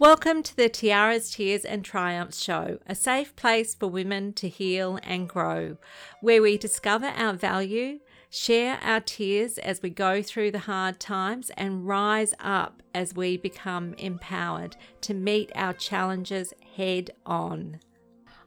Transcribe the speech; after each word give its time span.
Welcome 0.00 0.42
to 0.44 0.56
the 0.56 0.70
Tiaras, 0.70 1.30
Tears 1.30 1.62
and 1.62 1.84
Triumphs 1.84 2.40
show, 2.40 2.78
a 2.86 2.94
safe 2.94 3.36
place 3.36 3.74
for 3.74 3.86
women 3.86 4.32
to 4.32 4.48
heal 4.48 4.98
and 5.02 5.28
grow, 5.28 5.76
where 6.22 6.40
we 6.40 6.56
discover 6.56 7.08
our 7.08 7.34
value, 7.34 7.98
share 8.30 8.78
our 8.82 9.00
tears 9.00 9.58
as 9.58 9.82
we 9.82 9.90
go 9.90 10.22
through 10.22 10.52
the 10.52 10.60
hard 10.60 11.00
times, 11.00 11.50
and 11.50 11.86
rise 11.86 12.32
up 12.40 12.82
as 12.94 13.14
we 13.14 13.36
become 13.36 13.92
empowered 13.98 14.74
to 15.02 15.12
meet 15.12 15.52
our 15.54 15.74
challenges 15.74 16.54
head 16.76 17.10
on. 17.26 17.80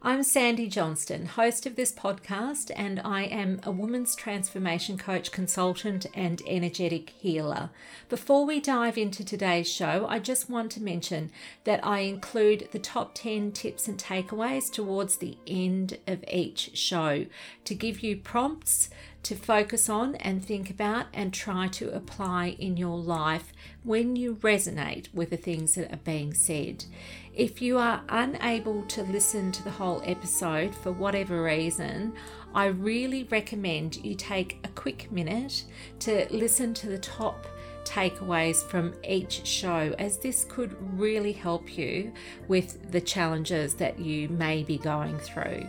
I'm 0.06 0.24
Sandy 0.24 0.68
Johnston, 0.68 1.28
host 1.28 1.66
of 1.66 1.78
this 1.78 1.94
podcast, 1.94 2.72
and 2.76 3.00
I 3.06 3.24
am 3.24 3.62
a 3.64 3.72
woman's 3.72 4.18
transformation 4.18 4.98
coach, 4.98 5.32
consultant, 5.32 6.06
and 6.14 6.42
energetic 6.46 7.12
healer. 7.12 7.70
Before 8.10 8.46
we 8.46 8.60
dive 8.60 8.98
into 8.98 9.24
today's 9.24 9.72
show, 9.72 10.06
I 10.10 10.20
just 10.20 10.50
want 10.50 10.74
to 10.74 10.84
mention 10.84 11.32
that 11.64 11.86
I 11.86 12.00
include 12.00 12.68
the 12.74 12.80
top 12.80 13.16
10 13.16 13.54
tips 13.54 13.88
and 13.88 13.98
takeaways 13.98 14.70
towards 14.70 15.16
the 15.16 15.38
end 15.48 15.98
of 16.06 16.26
each 16.30 16.76
show 16.76 17.26
to 17.64 17.74
give 17.74 18.02
you 18.02 18.18
prompts 18.18 18.90
to 19.24 19.36
focus 19.36 19.90
on 19.90 20.16
and 20.16 20.44
think 20.44 20.70
about 20.70 21.08
and 21.14 21.34
try 21.34 21.68
to 21.70 21.94
apply 21.96 22.56
in 22.60 22.78
your 22.78 22.98
life 22.98 23.54
when 23.84 24.16
you 24.16 24.36
resonate 24.36 25.14
with 25.14 25.30
the 25.30 25.38
things 25.38 25.76
that 25.76 25.92
are 25.92 25.98
being 25.98 26.34
said. 26.34 26.86
If 27.34 27.62
you 27.62 27.78
are 27.78 28.04
unable 28.10 28.84
to 28.84 29.04
listen 29.04 29.52
to 29.54 29.64
the 29.64 29.72
whole 29.72 30.02
episode 30.06 30.76
for 30.76 30.92
whatever 30.92 31.42
reason, 31.42 32.14
I 32.54 32.68
really 32.68 33.24
recommend 33.24 33.96
you 33.98 34.14
take 34.14 34.60
a 34.64 34.68
quick 34.70 35.12
minute 35.12 35.64
to 36.00 36.28
listen 36.30 36.74
to 36.76 36.88
the 36.88 37.00
top 37.00 37.48
takeaways 37.86 38.64
from 38.64 38.94
each 39.04 39.46
show, 39.46 39.94
as 40.00 40.18
this 40.18 40.46
could 40.46 40.76
really 40.98 41.34
help 41.34 41.78
you 41.78 42.14
with 42.48 42.92
the 42.92 43.02
challenges 43.02 43.74
that 43.76 44.00
you 44.00 44.30
may 44.30 44.64
be 44.64 44.78
going 44.78 45.18
through. 45.18 45.66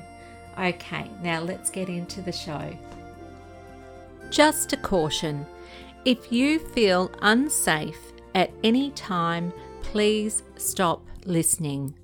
Okay, 0.59 1.11
now 1.23 1.41
let's 1.41 1.71
get 1.71 1.89
into 1.89 2.21
the 2.21 2.31
show. 2.33 2.77
Just 4.35 4.73
a 4.73 4.77
caution 4.77 5.47
if 6.05 6.33
you 6.33 6.59
feel 6.59 7.09
unsafe 7.23 8.13
at 8.35 8.51
any 8.65 8.91
time, 8.91 9.53
please 9.81 10.43
stop 10.57 11.07
listening. 11.25 11.95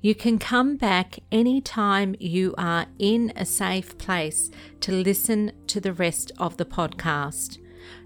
You 0.00 0.14
can 0.14 0.38
come 0.38 0.78
back 0.78 1.18
anytime 1.30 2.16
you 2.18 2.54
are 2.56 2.86
in 2.98 3.34
a 3.36 3.44
safe 3.44 3.98
place 3.98 4.50
to 4.80 4.92
listen 4.92 5.52
to 5.66 5.78
the 5.78 5.92
rest 5.92 6.32
of 6.38 6.56
the 6.56 6.64
podcast. 6.64 7.58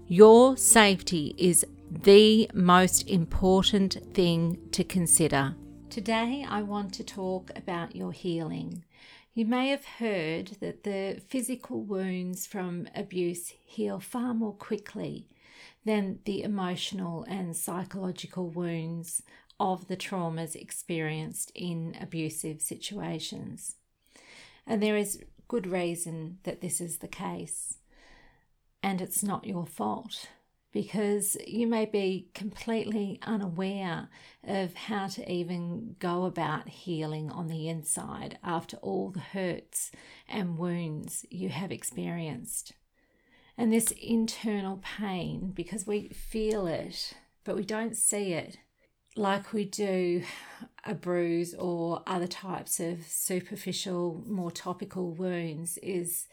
Your 0.09 0.57
safety 0.57 1.33
is 1.37 1.65
the 1.89 2.51
most 2.53 3.07
important 3.09 3.97
thing 4.13 4.59
to 4.73 4.83
consider. 4.83 5.55
Today, 5.89 6.45
I 6.49 6.63
want 6.63 6.93
to 6.95 7.05
talk 7.05 7.49
about 7.55 7.95
your 7.95 8.11
healing. 8.11 8.83
You 9.39 9.45
may 9.45 9.69
have 9.69 9.85
heard 9.85 10.57
that 10.59 10.83
the 10.83 11.21
physical 11.29 11.81
wounds 11.81 12.45
from 12.45 12.89
abuse 12.93 13.53
heal 13.63 14.01
far 14.01 14.33
more 14.33 14.51
quickly 14.51 15.29
than 15.85 16.19
the 16.25 16.43
emotional 16.43 17.23
and 17.23 17.55
psychological 17.55 18.49
wounds 18.49 19.23
of 19.57 19.87
the 19.87 19.95
traumas 19.95 20.57
experienced 20.57 21.53
in 21.55 21.95
abusive 22.01 22.61
situations. 22.61 23.77
And 24.67 24.83
there 24.83 24.97
is 24.97 25.23
good 25.47 25.67
reason 25.67 26.39
that 26.43 26.59
this 26.59 26.81
is 26.81 26.97
the 26.97 27.07
case. 27.07 27.77
And 28.83 28.99
it's 28.99 29.23
not 29.23 29.47
your 29.47 29.65
fault 29.65 30.27
because 30.71 31.35
you 31.47 31.65
may 31.65 31.85
be 31.85 32.29
completely 32.33 33.19
unaware 33.23 34.09
of 34.43 34.73
how 34.75 35.07
to 35.07 35.31
even 35.31 35.95
go 35.99 36.25
about 36.25 36.69
healing 36.69 37.31
on 37.31 37.47
the 37.47 37.67
inside 37.67 38.37
after 38.43 38.77
all 38.77 39.09
the 39.09 39.19
hurts 39.19 39.91
and 40.27 40.57
wounds 40.57 41.25
you 41.29 41.49
have 41.49 41.71
experienced. 41.71 42.73
And 43.57 43.73
this 43.73 43.91
internal 44.01 44.81
pain, 44.83 45.51
because 45.53 45.87
we 45.87 46.09
feel 46.09 46.67
it, 46.67 47.13
but 47.43 47.55
we 47.55 47.65
don't 47.65 47.97
see 47.97 48.33
it, 48.33 48.57
like 49.15 49.51
we 49.51 49.65
do 49.65 50.23
a 50.85 50.93
bruise 50.93 51.53
or 51.55 52.03
other 52.05 52.27
types 52.27 52.79
of 52.79 53.05
superficial, 53.05 54.23
more 54.27 54.51
topical 54.51 55.11
wounds, 55.11 55.77
is 55.79 56.27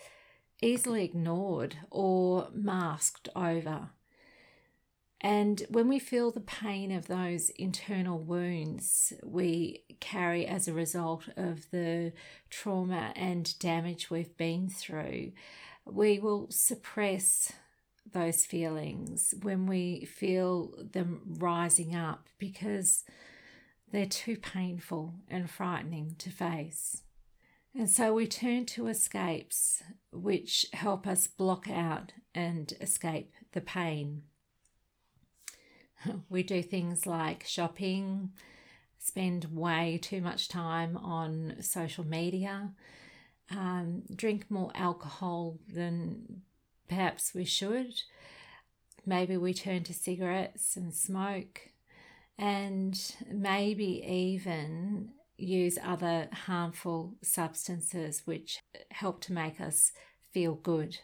easily 0.62 1.05
ignored 1.05 1.77
or 1.91 2.49
masked 2.53 3.28
over. 3.34 3.91
And 5.26 5.66
when 5.70 5.88
we 5.88 5.98
feel 5.98 6.31
the 6.31 6.38
pain 6.38 6.92
of 6.92 7.09
those 7.09 7.50
internal 7.50 8.16
wounds 8.16 9.12
we 9.25 9.82
carry 9.98 10.47
as 10.47 10.69
a 10.69 10.72
result 10.72 11.28
of 11.37 11.69
the 11.72 12.12
trauma 12.48 13.12
and 13.16 13.59
damage 13.59 14.09
we've 14.09 14.37
been 14.37 14.69
through, 14.69 15.32
we 15.84 16.20
will 16.20 16.47
suppress 16.50 17.53
those 18.12 18.47
feelings 18.47 19.34
when 19.42 19.66
we 19.66 20.04
feel 20.04 20.72
them 20.92 21.22
rising 21.41 21.97
up 21.97 22.28
because 22.38 23.03
they're 23.91 24.06
too 24.06 24.37
painful 24.37 25.14
and 25.28 25.50
frightening 25.50 26.14
to 26.19 26.31
face. 26.31 27.03
And 27.75 27.91
so 27.91 28.14
we 28.14 28.28
turn 28.28 28.64
to 28.66 28.87
escapes 28.87 29.82
which 30.12 30.66
help 30.72 31.04
us 31.04 31.26
block 31.26 31.69
out 31.69 32.12
and 32.32 32.72
escape 32.81 33.32
the 33.50 33.60
pain. 33.60 34.22
We 36.29 36.43
do 36.43 36.62
things 36.62 37.07
like 37.07 37.45
shopping, 37.47 38.33
spend 38.99 39.47
way 39.47 39.99
too 40.01 40.21
much 40.21 40.49
time 40.49 40.97
on 40.97 41.57
social 41.61 42.05
media, 42.05 42.71
um, 43.51 44.03
drink 44.15 44.51
more 44.51 44.73
alcohol 44.75 45.59
than 45.73 46.43
perhaps 46.89 47.35
we 47.35 47.45
should. 47.45 48.03
Maybe 49.05 49.37
we 49.37 49.55
turn 49.55 49.85
to 49.85 49.95
cigarettes 49.95 50.77
and 50.77 50.93
smoke, 50.93 51.71
and 52.39 53.01
maybe 53.31 54.05
even 54.06 55.11
use 55.39 55.79
other 55.83 56.29
harmful 56.33 57.15
substances 57.23 58.23
which 58.25 58.61
help 58.91 59.21
to 59.23 59.33
make 59.33 59.61
us 59.61 59.93
feel 60.33 60.55
good. 60.55 60.99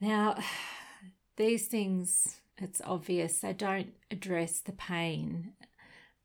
Now, 0.00 0.38
these 1.36 1.66
things, 1.66 2.40
it's 2.62 2.80
obvious, 2.84 3.40
they 3.40 3.52
don't 3.52 3.94
address 4.10 4.60
the 4.60 4.72
pain, 4.72 5.52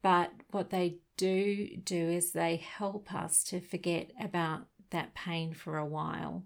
but 0.02 0.31
what 0.52 0.69
they 0.69 0.97
do 1.18 1.78
do 1.84 2.09
is 2.09 2.31
they 2.31 2.56
help 2.56 3.14
us 3.14 3.44
to 3.46 3.59
forget 3.59 4.12
about 4.19 4.68
that 4.90 5.14
pain 5.14 5.53
for 5.53 5.78
a 5.78 5.86
while. 5.86 6.44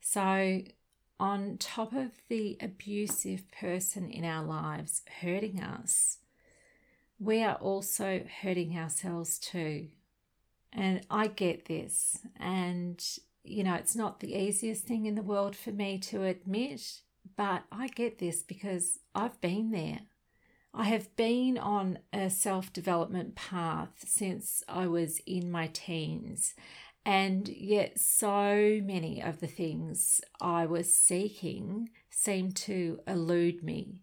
So, 0.00 0.62
on 1.20 1.56
top 1.58 1.92
of 1.92 2.10
the 2.28 2.58
abusive 2.60 3.50
person 3.52 4.10
in 4.10 4.24
our 4.24 4.44
lives 4.44 5.02
hurting 5.20 5.62
us, 5.62 6.18
we 7.18 7.42
are 7.42 7.54
also 7.54 8.24
hurting 8.42 8.76
ourselves 8.76 9.38
too. 9.38 9.88
And 10.72 11.06
I 11.08 11.28
get 11.28 11.66
this. 11.66 12.18
And, 12.36 13.02
you 13.44 13.62
know, 13.62 13.74
it's 13.74 13.94
not 13.94 14.20
the 14.20 14.34
easiest 14.34 14.84
thing 14.84 15.06
in 15.06 15.14
the 15.14 15.22
world 15.22 15.54
for 15.54 15.70
me 15.70 15.98
to 16.00 16.24
admit, 16.24 17.00
but 17.36 17.64
I 17.72 17.88
get 17.88 18.18
this 18.18 18.42
because 18.42 18.98
I've 19.14 19.40
been 19.40 19.70
there. 19.70 20.00
I 20.72 20.84
have 20.84 21.14
been 21.14 21.56
on 21.56 22.00
a 22.12 22.28
self 22.28 22.72
development 22.72 23.36
path 23.36 24.04
since 24.04 24.62
I 24.68 24.86
was 24.88 25.20
in 25.26 25.50
my 25.50 25.68
teens, 25.68 26.54
and 27.06 27.48
yet 27.48 28.00
so 28.00 28.80
many 28.82 29.22
of 29.22 29.40
the 29.40 29.46
things 29.46 30.20
I 30.40 30.66
was 30.66 30.94
seeking 30.94 31.90
seemed 32.10 32.56
to 32.56 33.00
elude 33.06 33.62
me. 33.62 34.00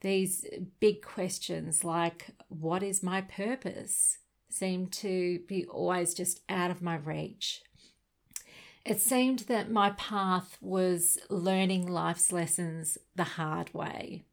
These 0.00 0.44
big 0.80 1.02
questions 1.02 1.84
like, 1.84 2.30
What 2.48 2.82
is 2.82 3.02
my 3.02 3.20
purpose? 3.20 4.18
seemed 4.50 4.90
to 4.90 5.40
be 5.46 5.66
always 5.66 6.14
just 6.14 6.40
out 6.48 6.70
of 6.70 6.82
my 6.82 6.96
reach. 6.96 7.62
It 8.84 9.00
seemed 9.00 9.40
that 9.40 9.70
my 9.70 9.90
path 9.90 10.56
was 10.60 11.18
learning 11.28 11.86
life's 11.86 12.32
lessons 12.32 12.96
the 13.14 13.24
hard 13.24 13.72
way. 13.74 14.24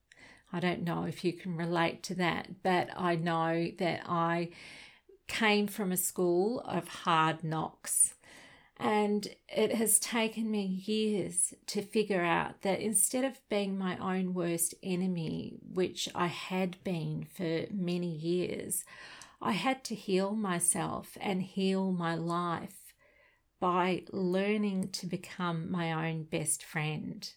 I 0.54 0.60
don't 0.60 0.84
know 0.84 1.04
if 1.04 1.26
you 1.26 1.34
can 1.34 1.58
relate 1.58 2.04
to 2.04 2.16
that, 2.16 2.64
but 2.64 2.90
I 2.96 3.16
know 3.16 3.72
that 3.78 4.02
I 4.06 4.50
came 5.28 5.68
from 5.68 5.92
a 5.92 5.98
school 5.98 6.62
of 6.62 6.88
hard 6.88 7.44
knocks. 7.44 8.14
And 8.78 9.28
it 9.48 9.76
has 9.76 10.00
taken 10.00 10.52
me 10.52 10.66
years 10.86 11.54
to 11.68 11.82
figure 11.82 12.24
out 12.24 12.62
that 12.62 12.82
instead 12.82 13.24
of 13.24 13.40
being 13.50 13.78
my 13.78 13.98
own 13.98 14.34
worst 14.34 14.76
enemy, 14.84 15.54
which 15.74 16.10
I 16.14 16.28
had 16.28 16.82
been 16.84 17.26
for 17.34 17.66
many 17.72 18.14
years, 18.14 18.84
I 19.42 19.54
had 19.54 19.84
to 19.86 19.96
heal 19.96 20.36
myself 20.36 21.18
and 21.22 21.42
heal 21.42 21.92
my 21.92 22.16
life 22.16 22.85
by 23.66 24.04
learning 24.12 24.88
to 24.92 25.08
become 25.08 25.72
my 25.72 25.92
own 26.08 26.22
best 26.22 26.64
friend 26.64 27.34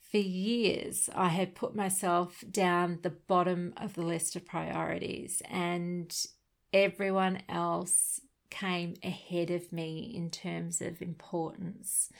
For 0.00 0.16
years, 0.16 1.10
I 1.14 1.28
had 1.28 1.54
put 1.54 1.76
myself 1.76 2.42
down 2.50 3.00
the 3.02 3.10
bottom 3.10 3.74
of 3.76 3.92
the 3.92 4.00
list 4.00 4.34
of 4.34 4.46
priorities, 4.46 5.42
and 5.50 6.10
everyone 6.72 7.42
else 7.50 8.22
came 8.48 8.94
ahead 9.04 9.50
of 9.50 9.70
me 9.74 10.10
in 10.16 10.30
terms 10.30 10.80
of 10.80 11.02
importance, 11.02 12.10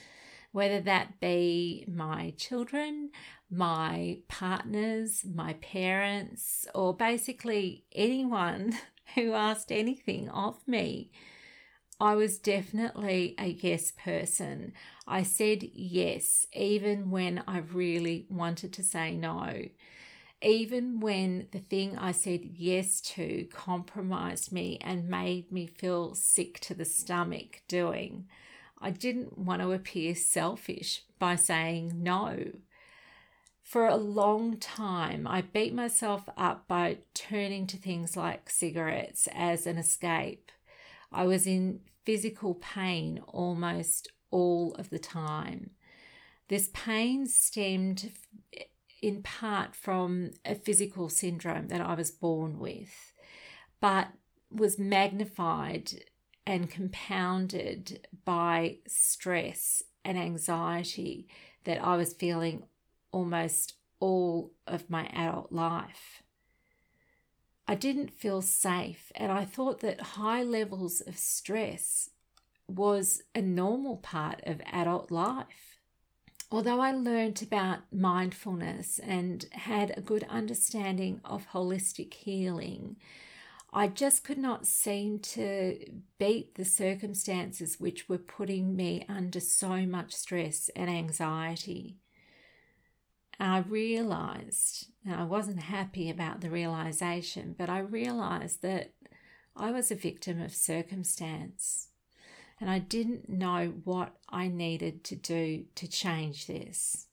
whether 0.51 0.79
that 0.81 1.19
be 1.19 1.83
my 1.87 2.35
children, 2.37 3.09
my 3.49 4.19
partners, 4.27 5.25
my 5.25 5.53
parents, 5.53 6.67
or 6.75 6.95
basically 6.95 7.83
anyone 7.93 8.77
who 9.15 9.33
asked 9.33 9.71
anything 9.71 10.29
of 10.29 10.67
me. 10.67 11.09
I 12.01 12.15
was 12.15 12.39
definitely 12.39 13.35
a 13.37 13.45
yes 13.45 13.91
person. 13.91 14.73
I 15.07 15.21
said 15.21 15.61
yes, 15.61 16.47
even 16.51 17.11
when 17.11 17.43
I 17.47 17.59
really 17.59 18.25
wanted 18.27 18.73
to 18.73 18.83
say 18.83 19.15
no. 19.15 19.65
Even 20.41 20.99
when 20.99 21.45
the 21.51 21.59
thing 21.59 21.99
I 21.99 22.11
said 22.11 22.41
yes 22.43 23.01
to 23.01 23.47
compromised 23.53 24.51
me 24.51 24.79
and 24.81 25.09
made 25.09 25.51
me 25.51 25.67
feel 25.67 26.15
sick 26.15 26.59
to 26.61 26.73
the 26.73 26.85
stomach 26.85 27.61
doing, 27.67 28.25
I 28.81 28.89
didn't 28.89 29.37
want 29.37 29.61
to 29.61 29.71
appear 29.71 30.15
selfish 30.15 31.03
by 31.19 31.35
saying 31.35 32.01
no. 32.01 32.51
For 33.61 33.85
a 33.85 33.95
long 33.95 34.57
time, 34.57 35.27
I 35.27 35.41
beat 35.41 35.75
myself 35.75 36.27
up 36.35 36.67
by 36.67 36.97
turning 37.13 37.67
to 37.67 37.77
things 37.77 38.17
like 38.17 38.49
cigarettes 38.49 39.27
as 39.31 39.67
an 39.67 39.77
escape. 39.77 40.51
I 41.11 41.25
was 41.25 41.45
in 41.45 41.81
physical 42.05 42.55
pain 42.55 43.21
almost 43.27 44.11
all 44.29 44.73
of 44.75 44.89
the 44.89 44.99
time. 44.99 45.71
This 46.47 46.69
pain 46.73 47.27
stemmed 47.27 48.11
in 49.01 49.23
part 49.23 49.75
from 49.75 50.31
a 50.45 50.55
physical 50.55 51.09
syndrome 51.09 51.67
that 51.69 51.81
I 51.81 51.95
was 51.95 52.11
born 52.11 52.59
with, 52.59 53.13
but 53.79 54.09
was 54.51 54.77
magnified 54.77 55.91
and 56.45 56.69
compounded 56.69 58.07
by 58.25 58.77
stress 58.87 59.83
and 60.03 60.17
anxiety 60.17 61.27
that 61.63 61.83
I 61.83 61.95
was 61.95 62.13
feeling 62.13 62.63
almost 63.11 63.75
all 63.99 64.51
of 64.67 64.89
my 64.89 65.05
adult 65.07 65.51
life. 65.51 66.23
I 67.71 67.75
didn't 67.75 68.11
feel 68.11 68.41
safe, 68.41 69.13
and 69.15 69.31
I 69.31 69.45
thought 69.45 69.79
that 69.79 70.01
high 70.01 70.43
levels 70.43 70.99
of 70.99 71.17
stress 71.17 72.09
was 72.67 73.23
a 73.33 73.41
normal 73.41 73.95
part 73.95 74.41
of 74.43 74.59
adult 74.69 75.09
life. 75.09 75.79
Although 76.51 76.81
I 76.81 76.91
learned 76.91 77.41
about 77.41 77.79
mindfulness 77.89 78.99
and 78.99 79.45
had 79.53 79.93
a 79.95 80.01
good 80.01 80.25
understanding 80.29 81.21
of 81.23 81.47
holistic 81.53 82.13
healing, 82.13 82.97
I 83.71 83.87
just 83.87 84.25
could 84.25 84.37
not 84.37 84.67
seem 84.67 85.19
to 85.19 85.79
beat 86.17 86.55
the 86.55 86.65
circumstances 86.65 87.79
which 87.79 88.09
were 88.09 88.17
putting 88.17 88.75
me 88.75 89.05
under 89.07 89.39
so 89.39 89.85
much 89.85 90.11
stress 90.11 90.69
and 90.75 90.89
anxiety. 90.89 92.00
And 93.41 93.49
I 93.49 93.57
realized, 93.57 94.89
and 95.03 95.15
I 95.15 95.23
wasn't 95.23 95.63
happy 95.63 96.11
about 96.11 96.41
the 96.41 96.51
realization, 96.51 97.55
but 97.57 97.71
I 97.71 97.79
realized 97.79 98.61
that 98.61 98.93
I 99.55 99.71
was 99.71 99.89
a 99.89 99.95
victim 99.95 100.39
of 100.39 100.53
circumstance 100.53 101.87
and 102.59 102.69
I 102.69 102.77
didn't 102.77 103.29
know 103.29 103.73
what 103.83 104.13
I 104.29 104.47
needed 104.47 105.03
to 105.05 105.15
do 105.15 105.65
to 105.73 105.87
change 105.87 106.45
this. 106.45 107.07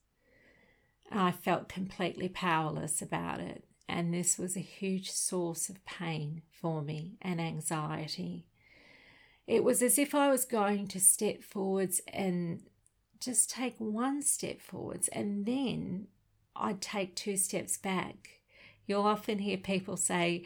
I 1.11 1.31
felt 1.31 1.67
completely 1.67 2.29
powerless 2.29 3.01
about 3.01 3.39
it, 3.39 3.63
and 3.87 4.13
this 4.13 4.37
was 4.37 4.55
a 4.55 4.59
huge 4.59 5.09
source 5.09 5.67
of 5.67 5.83
pain 5.83 6.43
for 6.51 6.83
me 6.83 7.17
and 7.23 7.41
anxiety. 7.41 8.45
It 9.47 9.63
was 9.63 9.81
as 9.81 9.97
if 9.97 10.13
I 10.13 10.29
was 10.29 10.45
going 10.45 10.89
to 10.89 10.99
step 10.99 11.41
forwards 11.41 12.01
and 12.13 12.61
just 13.19 13.49
take 13.49 13.73
one 13.79 14.21
step 14.21 14.61
forwards 14.61 15.07
and 15.07 15.47
then 15.47 16.05
I'd 16.59 16.81
take 16.81 17.15
two 17.15 17.37
steps 17.37 17.77
back. 17.77 18.41
You'll 18.85 19.03
often 19.03 19.39
hear 19.39 19.57
people 19.57 19.97
say, 19.97 20.43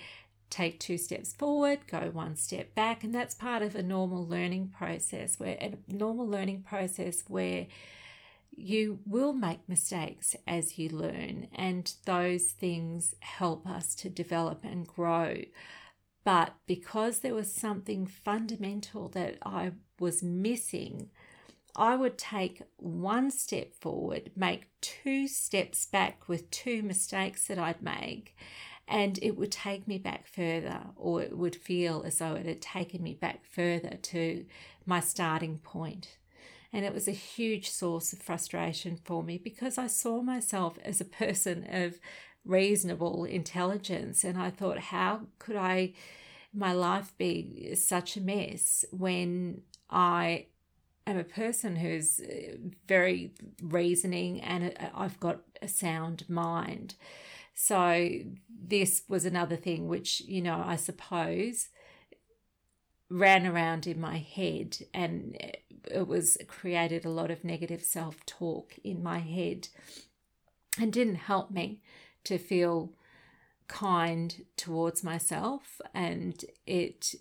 take 0.50 0.80
two 0.80 0.98
steps 0.98 1.34
forward, 1.34 1.80
go 1.88 2.12
one 2.12 2.36
step 2.36 2.76
back, 2.76 3.04
and 3.04 3.14
that's 3.14 3.34
part 3.34 3.64
of 3.64 3.76
a 3.76 3.82
normal 3.82 4.28
learning 4.28 4.68
process 4.78 5.40
where 5.40 5.58
a 5.60 5.74
normal 5.88 6.28
learning 6.28 6.62
process 6.62 7.24
where 7.28 7.66
you 8.56 9.00
will 9.06 9.34
make 9.34 9.68
mistakes 9.68 10.36
as 10.46 10.78
you 10.78 10.90
learn, 10.90 11.48
and 11.56 11.94
those 12.06 12.52
things 12.52 13.16
help 13.22 13.68
us 13.68 13.96
to 13.96 14.10
develop 14.10 14.64
and 14.64 14.86
grow. 14.86 15.38
But 16.24 16.54
because 16.68 17.20
there 17.20 17.34
was 17.34 17.52
something 17.52 18.06
fundamental 18.06 19.10
that 19.10 19.38
I 19.44 19.72
was 20.00 20.22
missing, 20.22 21.10
I 21.76 21.96
would 21.96 22.18
take 22.18 22.62
one 22.78 23.32
step 23.32 23.74
forward, 23.74 24.32
make 24.36 24.68
two 24.82 25.28
steps 25.28 25.86
back 25.86 26.28
with 26.28 26.52
two 26.52 26.84
mistakes 26.84 27.48
that 27.48 27.58
I'd 27.58 27.82
make, 27.82 28.36
and 28.88 29.18
it 29.22 29.38
would 29.38 29.52
take 29.52 29.88
me 29.88 29.98
back 29.98 30.28
further, 30.28 30.82
or 30.96 31.22
it 31.22 31.38
would 31.38 31.56
feel 31.56 32.04
as 32.06 32.20
though 32.20 32.36
it 32.36 32.46
had 32.46 32.62
taken 32.62 33.02
me 33.02 33.14
back 33.14 33.44
further 33.46 33.98
to 34.02 34.46
my 34.86 35.00
starting 35.00 35.58
point. 35.60 36.18
And 36.72 36.86
it 36.86 36.94
was 36.94 37.08
a 37.08 37.12
huge 37.12 37.70
source 37.70 38.14
of 38.14 38.20
frustration 38.20 38.98
for 39.04 39.24
me 39.24 39.38
because 39.38 39.78
I 39.78 39.88
saw 39.88 40.22
myself 40.22 40.78
as 40.84 41.00
a 41.00 41.06
person 41.06 41.68
of 41.72 42.00
reasonable 42.44 43.26
intelligence. 43.26 44.24
And 44.24 44.38
I 44.38 44.50
thought, 44.50 44.80
how 44.80 45.28
could 45.38 45.56
I, 45.56 45.94
my 46.54 46.74
life 46.74 47.14
be 47.18 47.76
such 47.76 48.18
a 48.18 48.22
mess 48.22 48.86
when 48.92 49.62
I 49.90 50.48
am 51.08 51.18
a 51.18 51.24
person 51.24 51.76
who's 51.76 52.20
uh, 52.20 52.58
very 52.88 53.32
reasoning 53.62 54.42
and 54.42 54.74
uh, 54.80 54.90
I've 54.96 55.20
got 55.20 55.42
a 55.62 55.68
sound 55.68 56.26
mind. 56.30 56.96
So 57.54 58.10
this 58.50 59.04
was 59.08 59.26
another 59.26 59.56
thing 59.56 59.88
which, 59.88 60.22
you 60.22 60.42
know, 60.42 60.64
I 60.66 60.76
suppose 60.76 61.70
ran 63.10 63.46
around 63.46 63.86
in 63.86 64.02
my 64.02 64.18
head 64.18 64.78
and 64.94 65.38
it 65.40 66.08
was 66.08 66.38
created 66.48 67.06
a 67.06 67.10
lot 67.10 67.30
of 67.30 67.44
negative 67.44 67.84
self-talk 67.84 68.74
in 68.84 69.04
my 69.04 69.20
head 69.20 69.68
and 70.80 70.92
didn't 70.92 71.16
help 71.16 71.52
me 71.52 71.80
to 72.24 72.38
feel 72.38 72.94
kind 73.68 74.46
towards 74.58 75.04
myself 75.04 75.80
and 75.94 76.46
it 76.66 77.14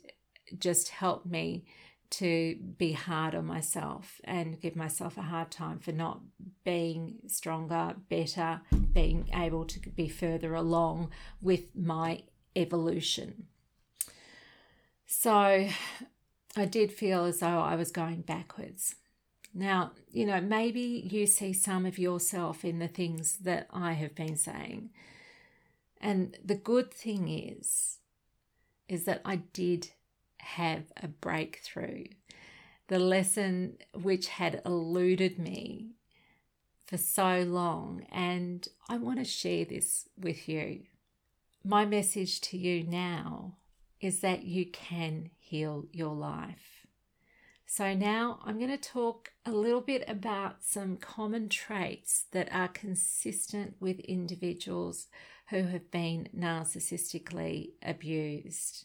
just 0.58 0.90
helped 0.90 1.26
me 1.26 1.64
to 2.12 2.56
be 2.76 2.92
hard 2.92 3.34
on 3.34 3.46
myself 3.46 4.20
and 4.24 4.60
give 4.60 4.76
myself 4.76 5.16
a 5.16 5.22
hard 5.22 5.50
time 5.50 5.78
for 5.78 5.92
not 5.92 6.20
being 6.62 7.16
stronger, 7.26 7.94
better, 8.10 8.60
being 8.92 9.30
able 9.34 9.64
to 9.64 9.80
be 9.90 10.08
further 10.08 10.54
along 10.54 11.10
with 11.40 11.74
my 11.74 12.22
evolution. 12.54 13.46
So 15.06 15.68
I 16.54 16.64
did 16.66 16.92
feel 16.92 17.24
as 17.24 17.40
though 17.40 17.60
I 17.60 17.76
was 17.76 17.90
going 17.90 18.20
backwards. 18.22 18.96
Now, 19.54 19.92
you 20.10 20.26
know, 20.26 20.40
maybe 20.40 21.08
you 21.10 21.26
see 21.26 21.52
some 21.52 21.86
of 21.86 21.98
yourself 21.98 22.64
in 22.64 22.78
the 22.78 22.88
things 22.88 23.38
that 23.38 23.68
I 23.72 23.92
have 23.92 24.14
been 24.14 24.36
saying. 24.36 24.90
And 26.00 26.36
the 26.44 26.54
good 26.54 26.92
thing 26.92 27.28
is, 27.28 27.98
is 28.88 29.04
that 29.04 29.22
I 29.24 29.36
did 29.36 29.90
have 30.42 30.84
a 30.96 31.08
breakthrough. 31.08 32.04
The 32.88 32.98
lesson 32.98 33.78
which 33.94 34.28
had 34.28 34.60
eluded 34.66 35.38
me 35.38 35.92
for 36.86 36.98
so 36.98 37.42
long, 37.42 38.06
and 38.12 38.66
I 38.88 38.98
want 38.98 39.18
to 39.18 39.24
share 39.24 39.64
this 39.64 40.08
with 40.18 40.48
you. 40.48 40.82
My 41.64 41.86
message 41.86 42.40
to 42.42 42.58
you 42.58 42.84
now 42.84 43.56
is 44.00 44.20
that 44.20 44.44
you 44.44 44.66
can 44.66 45.30
heal 45.38 45.86
your 45.92 46.14
life. 46.14 46.86
So, 47.64 47.94
now 47.94 48.40
I'm 48.44 48.58
going 48.58 48.76
to 48.76 48.76
talk 48.76 49.32
a 49.46 49.52
little 49.52 49.80
bit 49.80 50.04
about 50.06 50.62
some 50.62 50.98
common 50.98 51.48
traits 51.48 52.26
that 52.32 52.52
are 52.52 52.68
consistent 52.68 53.76
with 53.80 54.00
individuals 54.00 55.06
who 55.48 55.62
have 55.62 55.90
been 55.90 56.28
narcissistically 56.36 57.70
abused. 57.82 58.84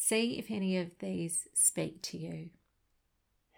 See 0.00 0.38
if 0.38 0.50
any 0.50 0.78
of 0.78 0.92
these 1.00 1.48
speak 1.54 2.00
to 2.02 2.16
you. 2.16 2.50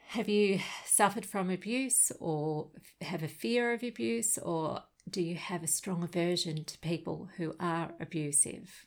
Have 0.09 0.28
you 0.28 0.59
suffered 0.85 1.26
from 1.26 1.50
abuse 1.50 2.11
or 2.18 2.68
have 3.02 3.23
a 3.23 3.28
fear 3.28 3.73
of 3.73 3.85
abuse, 3.85 4.37
or 4.38 4.82
do 5.09 5.23
you 5.23 5.37
have 5.37 5.62
a 5.62 5.68
strong 5.68 6.02
aversion 6.02 6.64
to 6.64 6.78
people 6.78 7.28
who 7.37 7.54
are 7.61 7.92
abusive? 8.00 8.87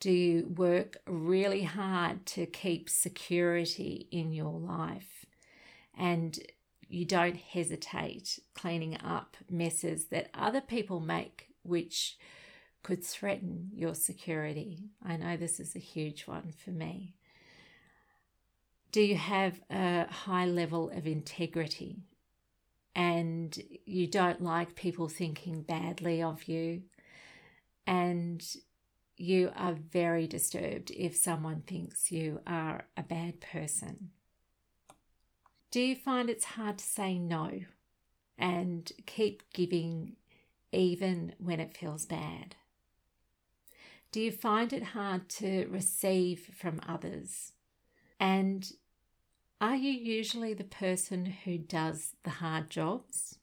Do 0.00 0.10
you 0.10 0.48
work 0.56 0.96
really 1.06 1.62
hard 1.62 2.26
to 2.26 2.46
keep 2.46 2.88
security 2.88 4.08
in 4.10 4.32
your 4.32 4.58
life? 4.58 5.26
And 5.96 6.36
you 6.88 7.04
don't 7.04 7.36
hesitate 7.36 8.40
cleaning 8.54 8.96
up 9.04 9.36
messes 9.48 10.06
that 10.06 10.30
other 10.34 10.62
people 10.62 10.98
make, 10.98 11.50
which 11.62 12.18
could 12.86 13.02
threaten 13.02 13.68
your 13.74 13.96
security. 13.96 14.78
I 15.04 15.16
know 15.16 15.36
this 15.36 15.58
is 15.58 15.74
a 15.74 15.80
huge 15.80 16.28
one 16.28 16.52
for 16.56 16.70
me. 16.70 17.16
Do 18.92 19.00
you 19.00 19.16
have 19.16 19.60
a 19.68 20.06
high 20.08 20.46
level 20.46 20.90
of 20.90 21.04
integrity 21.04 22.04
and 22.94 23.60
you 23.86 24.06
don't 24.06 24.40
like 24.40 24.76
people 24.76 25.08
thinking 25.08 25.62
badly 25.62 26.22
of 26.22 26.44
you? 26.44 26.82
And 27.88 28.46
you 29.16 29.50
are 29.56 29.72
very 29.72 30.28
disturbed 30.28 30.92
if 30.92 31.16
someone 31.16 31.62
thinks 31.62 32.12
you 32.12 32.40
are 32.46 32.84
a 32.96 33.02
bad 33.02 33.40
person. 33.40 34.10
Do 35.72 35.80
you 35.80 35.96
find 35.96 36.30
it's 36.30 36.44
hard 36.44 36.78
to 36.78 36.84
say 36.84 37.18
no 37.18 37.62
and 38.38 38.92
keep 39.06 39.42
giving 39.52 40.14
even 40.70 41.34
when 41.38 41.58
it 41.58 41.76
feels 41.76 42.06
bad? 42.06 42.54
Do 44.16 44.22
you 44.22 44.32
find 44.32 44.72
it 44.72 44.82
hard 44.82 45.28
to 45.40 45.66
receive 45.66 46.48
from 46.58 46.80
others? 46.88 47.52
And 48.18 48.66
are 49.60 49.76
you 49.76 49.92
usually 49.92 50.54
the 50.54 50.64
person 50.64 51.26
who 51.26 51.58
does 51.58 52.14
the 52.24 52.30
hard 52.30 52.70
jobs? 52.70 53.38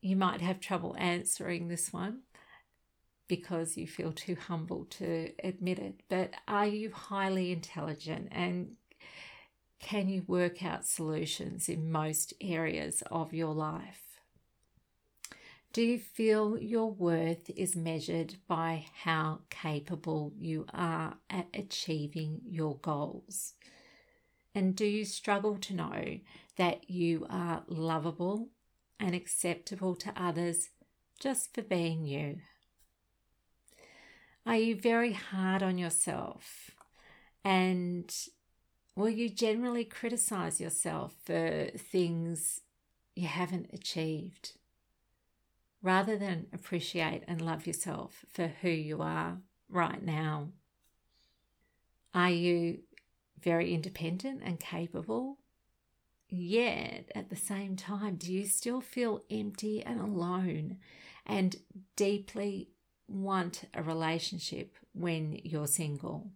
You 0.00 0.14
might 0.14 0.40
have 0.42 0.60
trouble 0.60 0.94
answering 0.96 1.66
this 1.66 1.92
one 1.92 2.20
because 3.26 3.76
you 3.76 3.88
feel 3.88 4.12
too 4.12 4.36
humble 4.36 4.84
to 4.90 5.32
admit 5.42 5.80
it. 5.80 6.02
But 6.08 6.34
are 6.46 6.68
you 6.68 6.92
highly 6.92 7.50
intelligent 7.50 8.28
and 8.30 8.76
can 9.80 10.08
you 10.08 10.22
work 10.28 10.64
out 10.64 10.86
solutions 10.86 11.68
in 11.68 11.90
most 11.90 12.32
areas 12.40 13.02
of 13.10 13.34
your 13.34 13.54
life? 13.54 14.09
Do 15.72 15.82
you 15.82 16.00
feel 16.00 16.58
your 16.58 16.90
worth 16.90 17.48
is 17.50 17.76
measured 17.76 18.34
by 18.48 18.86
how 19.04 19.42
capable 19.50 20.32
you 20.36 20.66
are 20.74 21.14
at 21.30 21.46
achieving 21.54 22.40
your 22.44 22.78
goals? 22.78 23.54
And 24.52 24.74
do 24.74 24.84
you 24.84 25.04
struggle 25.04 25.58
to 25.58 25.74
know 25.74 26.18
that 26.56 26.90
you 26.90 27.24
are 27.30 27.62
lovable 27.68 28.48
and 28.98 29.14
acceptable 29.14 29.94
to 29.94 30.12
others 30.16 30.70
just 31.20 31.54
for 31.54 31.62
being 31.62 32.04
you? 32.04 32.38
Are 34.44 34.56
you 34.56 34.74
very 34.74 35.12
hard 35.12 35.62
on 35.62 35.78
yourself? 35.78 36.72
And 37.44 38.12
will 38.96 39.08
you 39.08 39.28
generally 39.28 39.84
criticize 39.84 40.60
yourself 40.60 41.14
for 41.24 41.70
things 41.76 42.62
you 43.14 43.28
haven't 43.28 43.70
achieved? 43.72 44.54
Rather 45.82 46.16
than 46.16 46.46
appreciate 46.52 47.22
and 47.26 47.40
love 47.40 47.66
yourself 47.66 48.24
for 48.30 48.48
who 48.48 48.68
you 48.68 49.00
are 49.00 49.38
right 49.68 50.02
now. 50.02 50.48
Are 52.12 52.30
you 52.30 52.80
very 53.40 53.72
independent 53.72 54.42
and 54.44 54.60
capable? 54.60 55.38
Yet 56.28 57.10
at 57.14 57.30
the 57.30 57.36
same 57.36 57.76
time, 57.76 58.16
do 58.16 58.32
you 58.32 58.46
still 58.46 58.80
feel 58.80 59.24
empty 59.30 59.82
and 59.82 60.00
alone 60.00 60.78
and 61.26 61.56
deeply 61.96 62.68
want 63.08 63.64
a 63.74 63.82
relationship 63.82 64.76
when 64.92 65.40
you're 65.42 65.66
single? 65.66 66.30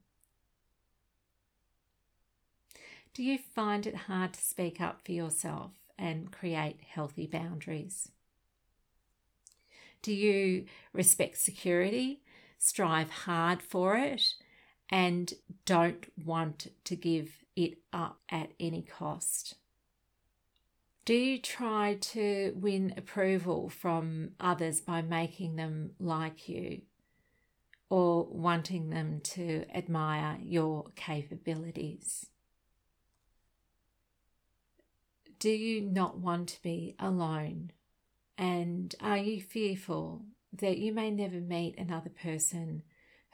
Do 3.12 3.22
you 3.22 3.38
find 3.38 3.86
it 3.86 3.94
hard 3.94 4.32
to 4.32 4.40
speak 4.40 4.80
up 4.80 5.04
for 5.04 5.12
yourself 5.12 5.70
and 5.96 6.32
create 6.32 6.80
healthy 6.82 7.28
boundaries? 7.28 8.10
Do 10.04 10.12
you 10.12 10.66
respect 10.92 11.38
security, 11.38 12.20
strive 12.58 13.08
hard 13.08 13.62
for 13.62 13.96
it, 13.96 14.34
and 14.90 15.32
don't 15.64 16.04
want 16.22 16.66
to 16.84 16.94
give 16.94 17.42
it 17.56 17.78
up 17.90 18.20
at 18.28 18.50
any 18.60 18.82
cost? 18.82 19.54
Do 21.06 21.14
you 21.14 21.38
try 21.38 21.96
to 22.02 22.52
win 22.54 22.92
approval 22.98 23.70
from 23.70 24.32
others 24.38 24.82
by 24.82 25.00
making 25.00 25.56
them 25.56 25.92
like 25.98 26.50
you 26.50 26.82
or 27.88 28.26
wanting 28.30 28.90
them 28.90 29.20
to 29.22 29.64
admire 29.74 30.36
your 30.42 30.84
capabilities? 30.96 32.26
Do 35.38 35.48
you 35.48 35.80
not 35.80 36.18
want 36.18 36.50
to 36.50 36.62
be 36.62 36.94
alone? 36.98 37.70
And 38.36 38.94
are 39.00 39.18
you 39.18 39.40
fearful 39.40 40.24
that 40.52 40.78
you 40.78 40.92
may 40.92 41.10
never 41.10 41.40
meet 41.40 41.78
another 41.78 42.10
person 42.10 42.82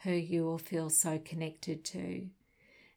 who 0.03 0.11
you 0.11 0.43
will 0.43 0.57
feel 0.57 0.89
so 0.89 1.19
connected 1.19 1.83
to? 1.85 2.27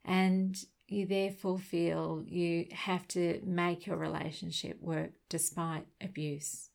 And 0.04 0.62
you 0.86 1.06
therefore 1.06 1.58
feel 1.58 2.22
you 2.26 2.66
have 2.72 3.08
to 3.08 3.40
make 3.44 3.86
your 3.86 3.96
relationship 3.96 4.80
work 4.80 5.12
despite 5.28 5.86
abuse? 6.00 6.70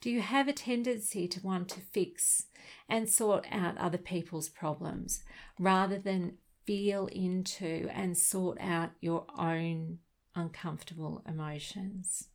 Do 0.00 0.10
you 0.10 0.20
have 0.20 0.48
a 0.48 0.52
tendency 0.52 1.26
to 1.28 1.40
want 1.40 1.68
to 1.70 1.80
fix 1.80 2.46
and 2.88 3.08
sort 3.08 3.46
out 3.50 3.78
other 3.78 3.98
people's 3.98 4.48
problems 4.48 5.22
rather 5.58 5.98
than 5.98 6.38
feel 6.66 7.06
into 7.06 7.88
and 7.90 8.16
sort 8.16 8.58
out 8.60 8.90
your 9.00 9.26
own 9.38 9.98
uncomfortable 10.34 11.22
emotions? 11.26 12.28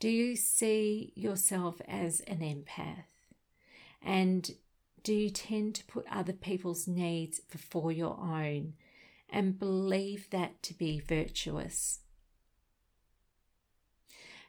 Do 0.00 0.08
you 0.08 0.36
see 0.36 1.12
yourself 1.16 1.80
as 1.88 2.20
an 2.20 2.38
empath? 2.38 3.04
And 4.00 4.48
do 5.02 5.12
you 5.12 5.30
tend 5.30 5.74
to 5.76 5.84
put 5.86 6.06
other 6.10 6.32
people's 6.32 6.86
needs 6.86 7.40
before 7.40 7.90
your 7.90 8.16
own 8.20 8.74
and 9.28 9.58
believe 9.58 10.30
that 10.30 10.62
to 10.64 10.74
be 10.74 11.00
virtuous? 11.00 12.00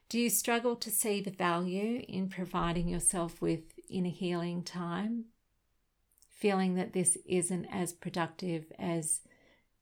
Do 0.08 0.20
you 0.20 0.29
struggle 0.29 0.75
to 0.75 0.89
see 0.89 1.22
the 1.22 1.32
value 1.32 2.03
in 2.08 2.29
providing 2.29 2.88
yourself 2.88 3.41
with 3.41 3.62
inner 3.89 4.10
healing 4.10 4.63
time? 4.63 5.25
Feeling 6.29 6.75
that 6.75 6.94
this 6.94 7.18
isn't 7.25 7.65
as 7.65 7.91
productive 7.91 8.72
as 8.77 9.22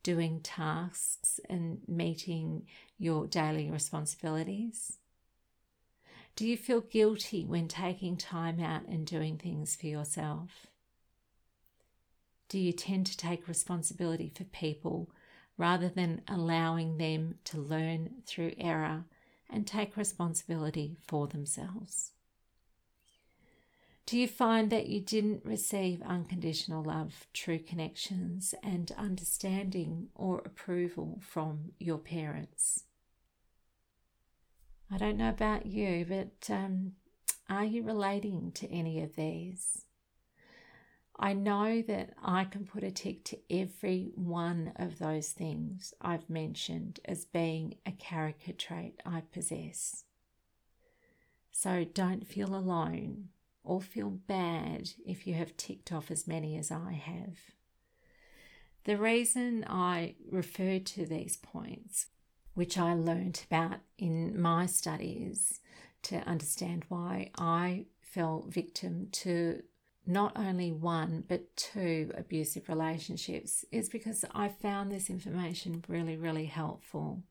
doing 0.02 0.40
tasks 0.42 1.40
and 1.50 1.80
meeting 1.88 2.68
your 2.98 3.28
daily 3.28 3.70
responsibilities? 3.70 4.98
Do 6.38 6.48
you 6.48 6.56
feel 6.56 6.82
guilty 6.82 7.46
when 7.46 7.68
taking 7.68 8.16
time 8.16 8.60
out 8.60 8.84
and 8.88 9.08
doing 9.08 9.38
things 9.38 9.76
for 9.76 9.88
yourself? 9.88 10.68
Do 12.48 12.60
you 12.60 12.72
tend 12.74 13.08
to 13.08 13.18
take 13.18 13.48
responsibility 13.48 14.32
for 14.36 14.44
people 14.44 15.10
rather 15.58 15.90
than 15.90 16.22
allowing 16.28 17.00
them 17.00 17.40
to 17.46 17.58
learn 17.58 18.22
through 18.28 18.54
error 18.60 19.06
and 19.50 19.66
take 19.66 19.98
responsibility 19.98 20.98
for 21.08 21.26
themselves? 21.26 22.12
Do 24.06 24.16
you 24.16 24.28
find 24.28 24.70
that 24.70 24.86
you 24.86 25.02
didn't 25.02 25.44
receive 25.44 26.04
unconditional 26.04 26.84
love, 26.84 27.26
true 27.34 27.58
connections, 27.58 28.54
and 28.62 28.92
understanding 28.96 30.10
or 30.14 30.44
approval 30.46 31.20
from 31.20 31.72
your 31.80 31.98
parents? 31.98 32.84
I 34.90 34.98
don't 34.98 35.18
know 35.18 35.30
about 35.30 35.66
you, 35.66 36.06
but 36.08 36.54
um, 36.54 36.94
are 37.50 37.66
you 37.66 37.84
relating 37.84 38.52
to 38.54 38.72
any 38.72 39.02
of 39.02 39.16
these? 39.16 39.84
I 41.20 41.34
know 41.34 41.82
that 41.82 42.14
I 42.24 42.46
can 42.46 42.66
put 42.66 42.84
a 42.84 42.92
tick 42.92 43.24
to 43.26 43.40
every 43.50 44.12
one 44.16 44.72
of 44.76 45.00
those 45.00 45.30
things 45.30 45.94
I've 46.00 46.30
mentioned 46.30 47.00
as 47.06 47.26
being 47.26 47.76
a 47.86 47.92
character 47.92 48.54
trait 48.54 49.02
I 49.06 49.22
possess. 49.34 50.04
So 51.52 51.84
don't 51.84 52.28
feel 52.28 52.56
alone 52.56 53.30
or 53.64 53.82
feel 53.82 54.10
bad 54.12 54.92
if 55.06 55.26
you 55.26 55.34
have 55.34 55.58
ticked 55.58 55.92
off 55.92 56.12
as 56.12 56.28
many 56.28 56.56
as 56.56 56.72
I 56.72 56.94
have. 56.94 57.38
The 58.84 58.96
reason 58.96 59.66
I 59.68 60.16
refer 60.32 60.80
to 60.80 61.06
these 61.06 61.36
points 61.36 62.06
which 62.58 62.76
I 62.76 62.96
learned 62.96 63.46
about 63.52 63.82
in 64.00 64.42
my 64.42 64.66
studies 64.66 65.60
to 66.02 66.28
understand 66.28 66.86
why 66.90 67.30
I 67.38 67.86
fell 68.02 68.46
victim 68.48 69.10
to 69.12 69.62
not 70.08 70.32
only 70.36 70.72
one 70.72 71.24
but 71.28 71.56
two 71.56 72.12
abusive 72.18 72.68
relationships 72.68 73.64
is 73.72 73.90
because 73.90 74.26
I 74.34 74.50
found 74.50 74.92
this 74.92 75.08
information 75.08 75.84
really, 75.88 76.18
really 76.18 76.48
helpful. 76.48 77.22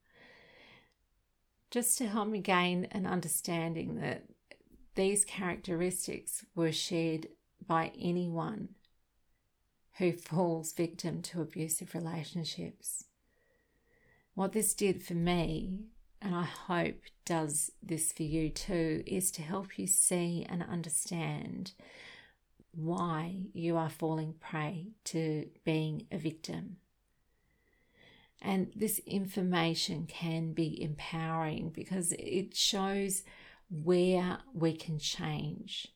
Just 1.73 1.99
to 1.99 2.07
help 2.07 2.29
me 2.29 2.39
gain 2.39 2.85
an 2.93 3.05
understanding 3.05 3.97
that 3.97 4.27
these 4.95 5.25
characteristics 5.25 6.45
were 6.55 6.71
shared 6.71 7.27
by 7.67 7.91
anyone 8.01 8.77
who 9.99 10.13
falls 10.29 10.73
victim 10.73 11.21
to 11.23 11.41
abusive 11.41 11.97
relationships. 11.97 13.07
What 14.37 14.53
this 14.53 14.75
did 14.75 15.03
for 15.03 15.15
me, 15.15 15.87
and 16.21 16.35
I 16.35 16.43
hope 16.43 16.97
does 17.25 17.73
this 17.83 18.13
for 18.13 18.23
you 18.23 18.51
too, 18.51 19.03
is 19.07 19.31
to 19.31 19.43
help 19.43 19.79
you 19.79 19.87
see 19.87 20.45
and 20.47 20.63
understand 20.63 21.73
why 22.71 23.47
you 23.55 23.79
are 23.79 23.89
falling 23.89 24.35
prey 24.35 24.89
to 25.05 25.47
being 25.65 26.07
a 26.13 26.19
victim. 26.19 26.77
And 28.43 28.71
this 28.77 28.99
information 29.07 30.05
can 30.07 30.53
be 30.53 30.83
empowering 30.83 31.71
because 31.71 32.13
it 32.19 32.55
shows 32.55 33.23
where 33.71 34.41
we 34.53 34.77
can 34.77 34.99
change 34.99 35.89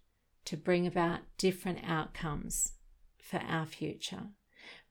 to 0.46 0.56
bring 0.56 0.86
about 0.86 1.20
different 1.36 1.80
outcomes 1.86 2.72
for 3.18 3.36
our 3.46 3.66
future 3.66 4.28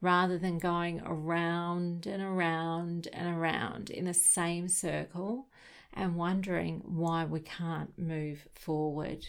rather 0.02 0.38
than 0.38 0.58
going 0.58 1.02
around 1.06 2.06
and 2.06 2.22
around 2.22 3.08
and 3.12 3.38
around 3.38 3.90
in 3.90 4.06
the 4.06 4.14
same 4.14 4.68
circle 4.68 5.48
and 5.94 6.16
wondering 6.16 6.82
why 6.86 7.26
we 7.26 7.40
can't 7.40 7.98
move 7.98 8.48
forward. 8.54 9.26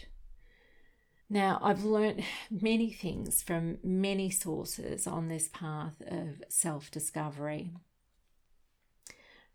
Now, 1.29 1.59
I've 1.61 1.83
learnt 1.83 2.21
many 2.51 2.91
things 2.91 3.41
from 3.41 3.77
many 3.83 4.29
sources 4.29 5.07
on 5.07 5.27
this 5.27 5.49
path 5.49 6.01
of 6.07 6.43
self 6.49 6.91
discovery. 6.91 7.71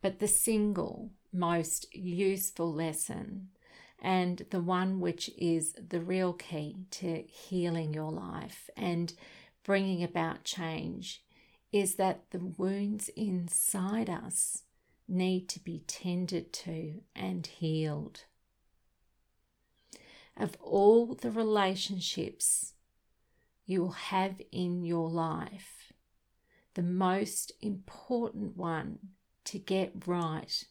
But 0.02 0.18
the 0.18 0.28
single 0.28 1.11
most 1.32 1.92
useful 1.94 2.73
lesson, 2.73 3.49
and 4.00 4.44
the 4.50 4.61
one 4.61 5.00
which 5.00 5.30
is 5.38 5.75
the 5.88 6.00
real 6.00 6.32
key 6.32 6.76
to 6.92 7.23
healing 7.23 7.92
your 7.94 8.11
life 8.11 8.68
and 8.76 9.12
bringing 9.66 10.00
about 10.00 10.44
change, 10.44 11.25
is 11.73 11.96
that 11.96 12.30
the 12.30 12.38
wounds 12.38 13.08
inside 13.16 14.08
us 14.08 14.62
need 15.08 15.49
to 15.49 15.58
be 15.58 15.82
tended 15.88 16.52
to 16.52 17.02
and 17.16 17.44
healed. 17.44 18.23
Of 20.37 20.56
all 20.61 21.16
the 21.16 21.32
relationships 21.32 22.75
you 23.64 23.82
will 23.82 23.90
have 23.90 24.40
in 24.52 24.85
your 24.85 25.11
life, 25.11 25.92
the 26.75 26.85
most 26.85 27.50
important 27.61 28.56
one 28.56 29.00
to 29.46 29.58
get 29.58 30.06
right 30.06 30.64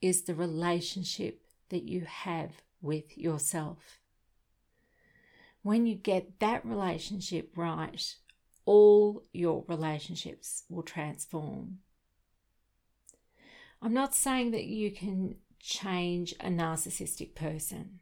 is 0.00 0.22
the 0.22 0.34
relationship 0.34 1.42
that 1.68 1.82
you 1.82 2.06
have 2.06 2.62
with 2.80 3.18
yourself. 3.18 3.98
When 5.62 5.84
you 5.84 5.94
get 5.94 6.40
that 6.40 6.64
relationship 6.64 7.52
right, 7.56 8.16
all 8.64 9.22
your 9.32 9.64
relationships 9.68 10.64
will 10.68 10.82
transform. 10.82 11.78
I'm 13.80 13.94
not 13.94 14.14
saying 14.14 14.52
that 14.52 14.64
you 14.64 14.92
can 14.92 15.36
change 15.58 16.34
a 16.40 16.48
narcissistic 16.48 17.34
person, 17.34 18.00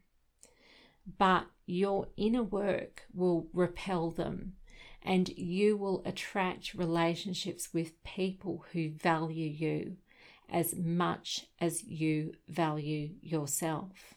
but 1.17 1.45
your 1.65 2.07
inner 2.17 2.43
work 2.43 3.03
will 3.13 3.47
repel 3.53 4.11
them 4.11 4.53
and 5.03 5.29
you 5.29 5.77
will 5.77 6.03
attract 6.05 6.75
relationships 6.75 7.73
with 7.73 8.03
people 8.03 8.65
who 8.73 8.91
value 8.91 9.49
you 9.49 9.97
as 10.49 10.75
much 10.75 11.47
as 11.59 11.83
you 11.83 12.33
value 12.47 13.09
yourself. 13.21 14.15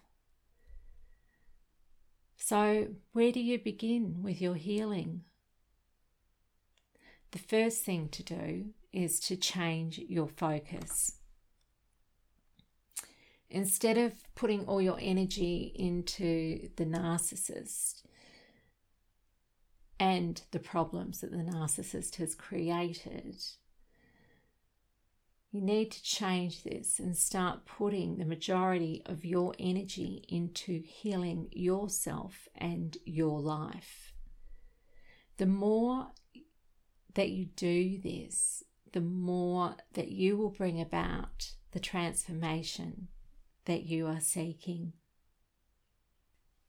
So, 2.37 2.89
where 3.13 3.33
do 3.33 3.41
you 3.41 3.59
begin 3.59 4.23
with 4.23 4.43
your 4.43 4.57
healing? 4.57 5.23
The 7.35 7.41
first 7.41 7.83
thing 7.85 8.11
to 8.11 8.23
do 8.23 8.67
is 8.93 9.19
to 9.27 9.37
change 9.37 9.99
your 9.99 10.29
focus. 10.29 11.17
Instead 13.51 13.99
of 13.99 14.13
putting 14.37 14.65
all 14.67 14.81
your 14.81 14.99
energy 15.01 15.73
into 15.75 16.69
the 16.77 16.87
narcissist, 16.87 18.05
and 19.99 20.43
the 20.51 20.59
problems 20.59 21.21
that 21.21 21.31
the 21.31 21.39
narcissist 21.39 22.17
has 22.17 22.35
created. 22.35 23.43
You 25.51 25.61
need 25.61 25.93
to 25.93 26.03
change 26.03 26.63
this 26.63 26.99
and 26.99 27.17
start 27.17 27.65
putting 27.65 28.17
the 28.17 28.25
majority 28.25 29.03
of 29.07 29.25
your 29.25 29.55
energy 29.59 30.25
into 30.29 30.83
healing 30.85 31.49
yourself 31.53 32.49
and 32.57 32.97
your 33.05 33.41
life. 33.41 34.13
The 35.37 35.47
more 35.47 36.09
that 37.15 37.31
you 37.31 37.47
do 37.57 37.99
this, 37.99 38.63
the 38.93 39.01
more 39.01 39.77
that 39.95 40.09
you 40.09 40.37
will 40.37 40.51
bring 40.51 40.81
about 40.81 41.53
the 41.73 41.81
transformation 41.81 43.09
that 43.65 43.85
you 43.85 44.07
are 44.07 44.21
seeking. 44.21 44.93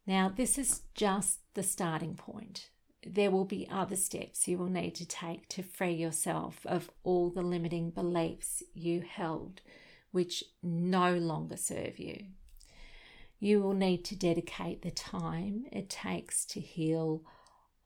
Now, 0.07 0.29
this 0.29 0.57
is 0.57 0.81
just 0.93 1.39
the 1.55 1.63
starting 1.63 2.15
point 2.15 2.69
there 3.05 3.29
will 3.29 3.45
be 3.45 3.67
other 3.69 3.95
steps 3.95 4.47
you 4.47 4.57
will 4.57 4.69
need 4.69 4.95
to 4.95 5.05
take 5.05 5.47
to 5.47 5.61
free 5.61 5.93
yourself 5.93 6.65
of 6.65 6.89
all 7.03 7.29
the 7.29 7.41
limiting 7.41 7.91
beliefs 7.91 8.63
you 8.73 9.01
held 9.01 9.61
which 10.11 10.43
no 10.63 11.13
longer 11.13 11.57
serve 11.57 11.99
you. 11.99 12.25
You 13.39 13.61
will 13.61 13.73
need 13.73 14.05
to 14.05 14.15
dedicate 14.15 14.81
the 14.81 14.91
time 14.91 15.65
it 15.71 15.89
takes 15.89 16.45
to 16.45 16.61
heal 16.61 17.21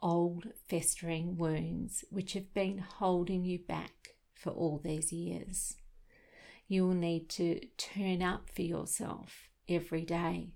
old 0.02 0.48
festering 0.68 1.38
wounds 1.38 2.06
which 2.10 2.34
have 2.34 2.54
been 2.54 2.78
holding 2.78 3.44
you 3.44 3.60
back 3.60 4.16
for 4.34 4.52
all 4.52 4.80
these 4.84 5.12
years. 5.12 5.76
You 6.68 6.88
will 6.88 6.96
need 6.96 7.30
to 7.30 7.60
turn 7.78 8.22
up 8.22 8.50
for 8.50 8.62
yourself 8.62 9.50
every 9.68 10.06
day. 10.06 10.54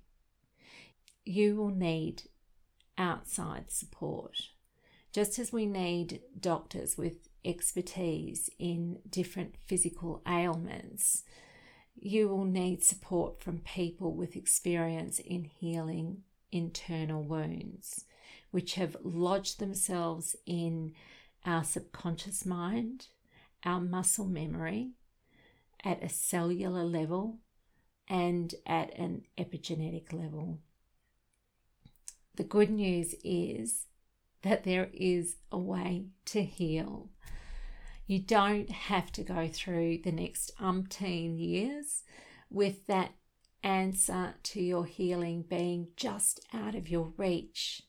You 1.26 1.56
will 1.56 1.74
need 1.74 2.24
outside 2.98 3.72
support. 3.72 4.38
Just 5.12 5.38
as 5.40 5.52
we 5.52 5.66
need 5.66 6.22
doctors 6.40 6.98
with 6.98 7.28
expertise 7.46 8.50
in 8.58 9.00
different 9.10 9.56
physical 9.66 10.22
ailments, 10.28 11.24
you 11.96 12.28
will 12.28 12.46
need 12.46 12.84
support 12.84 13.42
from 13.42 13.60
people 13.60 14.14
with 14.16 14.36
experience 14.36 15.20
in 15.20 15.46
healing 15.46 16.24
internal 16.52 17.24
wounds, 17.24 18.06
which 18.54 18.76
have 18.76 18.96
lodged 19.02 19.60
themselves 19.60 20.36
in 20.46 20.94
our 21.44 21.64
subconscious 21.64 22.46
mind, 22.46 23.08
our 23.66 23.82
muscle 23.82 24.28
memory, 24.28 24.92
at 25.84 26.04
a 26.04 26.08
cellular 26.08 26.84
level, 26.84 27.40
and 28.08 28.54
at 28.68 28.96
an 28.96 29.24
epigenetic 29.40 30.14
level. 30.14 30.60
The 32.36 32.44
good 32.44 32.70
news 32.70 33.16
is 33.24 33.88
that 34.44 34.66
there 34.66 34.92
is 34.94 35.38
a 35.52 35.58
way 35.58 36.10
to 36.26 36.44
heal. 36.44 37.10
You 38.06 38.20
don't 38.20 38.70
have 38.70 39.12
to 39.14 39.24
go 39.24 39.50
through 39.52 40.02
the 40.04 40.12
next 40.12 40.52
umpteen 40.62 41.40
years 41.40 42.04
with 42.52 42.86
that 42.86 43.14
answer 43.64 44.36
to 44.44 44.62
your 44.62 44.86
healing 44.86 45.42
being 45.42 45.88
just 45.98 46.40
out 46.54 46.76
of 46.76 46.88
your 46.88 47.14
reach. 47.18 47.82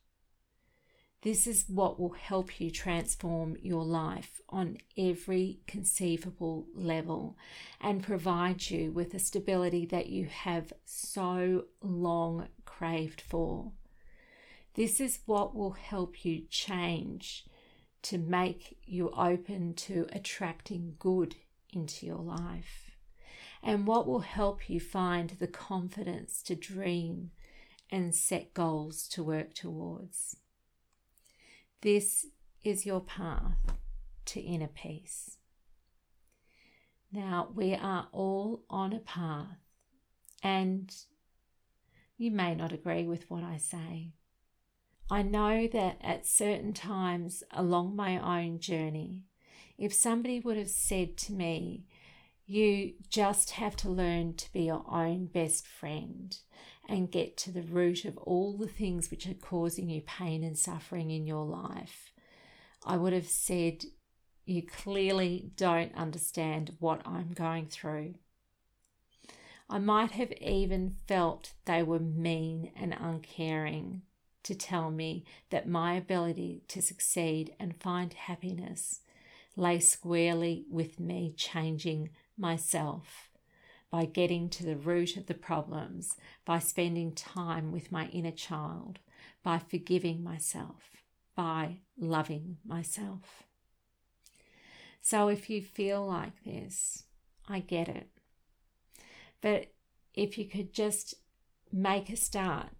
This 1.24 1.46
is 1.46 1.64
what 1.68 1.98
will 1.98 2.12
help 2.12 2.60
you 2.60 2.70
transform 2.70 3.56
your 3.62 3.82
life 3.82 4.42
on 4.50 4.76
every 4.98 5.60
conceivable 5.66 6.66
level 6.74 7.38
and 7.80 8.02
provide 8.02 8.68
you 8.68 8.92
with 8.92 9.12
the 9.12 9.18
stability 9.18 9.86
that 9.86 10.08
you 10.08 10.26
have 10.26 10.74
so 10.84 11.64
long 11.80 12.48
craved 12.66 13.22
for. 13.22 13.72
This 14.74 15.00
is 15.00 15.20
what 15.24 15.56
will 15.56 15.70
help 15.70 16.26
you 16.26 16.42
change 16.50 17.46
to 18.02 18.18
make 18.18 18.76
you 18.84 19.08
open 19.16 19.72
to 19.76 20.06
attracting 20.12 20.96
good 20.98 21.36
into 21.72 22.04
your 22.04 22.18
life, 22.18 22.90
and 23.62 23.86
what 23.86 24.06
will 24.06 24.20
help 24.20 24.68
you 24.68 24.78
find 24.78 25.30
the 25.30 25.46
confidence 25.46 26.42
to 26.42 26.54
dream 26.54 27.30
and 27.90 28.14
set 28.14 28.52
goals 28.52 29.08
to 29.08 29.24
work 29.24 29.54
towards. 29.54 30.36
This 31.84 32.28
is 32.62 32.86
your 32.86 33.02
path 33.02 33.58
to 34.24 34.40
inner 34.40 34.68
peace. 34.68 35.36
Now, 37.12 37.50
we 37.54 37.74
are 37.74 38.08
all 38.10 38.64
on 38.70 38.94
a 38.94 39.00
path, 39.00 39.58
and 40.42 40.90
you 42.16 42.30
may 42.30 42.54
not 42.54 42.72
agree 42.72 43.06
with 43.06 43.30
what 43.30 43.42
I 43.42 43.58
say, 43.58 44.12
I 45.10 45.20
know 45.20 45.68
that 45.74 45.98
at 46.00 46.26
certain 46.26 46.72
times 46.72 47.42
along 47.50 47.94
my 47.94 48.42
own 48.42 48.60
journey, 48.60 49.24
if 49.76 49.92
somebody 49.92 50.40
would 50.40 50.56
have 50.56 50.70
said 50.70 51.18
to 51.18 51.34
me, 51.34 51.84
you 52.46 52.94
just 53.10 53.50
have 53.50 53.76
to 53.76 53.90
learn 53.90 54.36
to 54.36 54.50
be 54.54 54.62
your 54.62 54.86
own 54.90 55.26
best 55.26 55.66
friend 55.66 56.34
and 56.88 57.10
get 57.10 57.36
to 57.38 57.50
the 57.50 57.62
root 57.62 58.04
of 58.04 58.16
all 58.18 58.56
the 58.56 58.68
things 58.68 59.10
which 59.10 59.26
are 59.26 59.34
causing 59.34 59.88
you 59.88 60.02
pain 60.02 60.42
and 60.44 60.58
suffering 60.58 61.10
in 61.10 61.26
your 61.26 61.44
life, 61.44 62.12
I 62.84 62.96
would 62.96 63.12
have 63.12 63.28
said, 63.28 63.84
You 64.44 64.62
clearly 64.62 65.50
don't 65.56 65.94
understand 65.94 66.76
what 66.78 67.00
I'm 67.06 67.32
going 67.32 67.66
through. 67.66 68.14
I 69.68 69.78
might 69.78 70.10
have 70.12 70.32
even 70.32 70.96
felt 71.08 71.54
they 71.64 71.82
were 71.82 71.98
mean 71.98 72.70
and 72.76 72.94
uncaring 72.98 74.02
to 74.42 74.54
tell 74.54 74.90
me 74.90 75.24
that 75.50 75.66
my 75.66 75.94
ability 75.94 76.62
to 76.68 76.82
succeed 76.82 77.54
and 77.58 77.80
find 77.80 78.12
happiness 78.12 79.00
lay 79.56 79.80
squarely 79.80 80.66
with 80.70 81.00
me 81.00 81.32
changing 81.36 82.10
myself 82.36 83.30
by 83.94 84.04
getting 84.06 84.48
to 84.48 84.64
the 84.64 84.74
root 84.74 85.16
of 85.16 85.26
the 85.26 85.34
problems, 85.34 86.16
by 86.44 86.58
spending 86.58 87.12
time 87.12 87.70
with 87.70 87.92
my 87.92 88.06
inner 88.08 88.32
child, 88.32 88.98
by 89.44 89.56
forgiving 89.56 90.20
myself, 90.20 90.96
by 91.36 91.76
loving 91.96 92.56
myself. 92.66 93.44
So 95.00 95.28
if 95.28 95.48
you 95.48 95.62
feel 95.62 96.04
like 96.04 96.42
this, 96.42 97.04
I 97.48 97.60
get 97.60 97.86
it. 97.86 98.08
But 99.40 99.68
if 100.12 100.38
you 100.38 100.46
could 100.46 100.72
just 100.72 101.14
make 101.72 102.10
a 102.10 102.16
start 102.16 102.70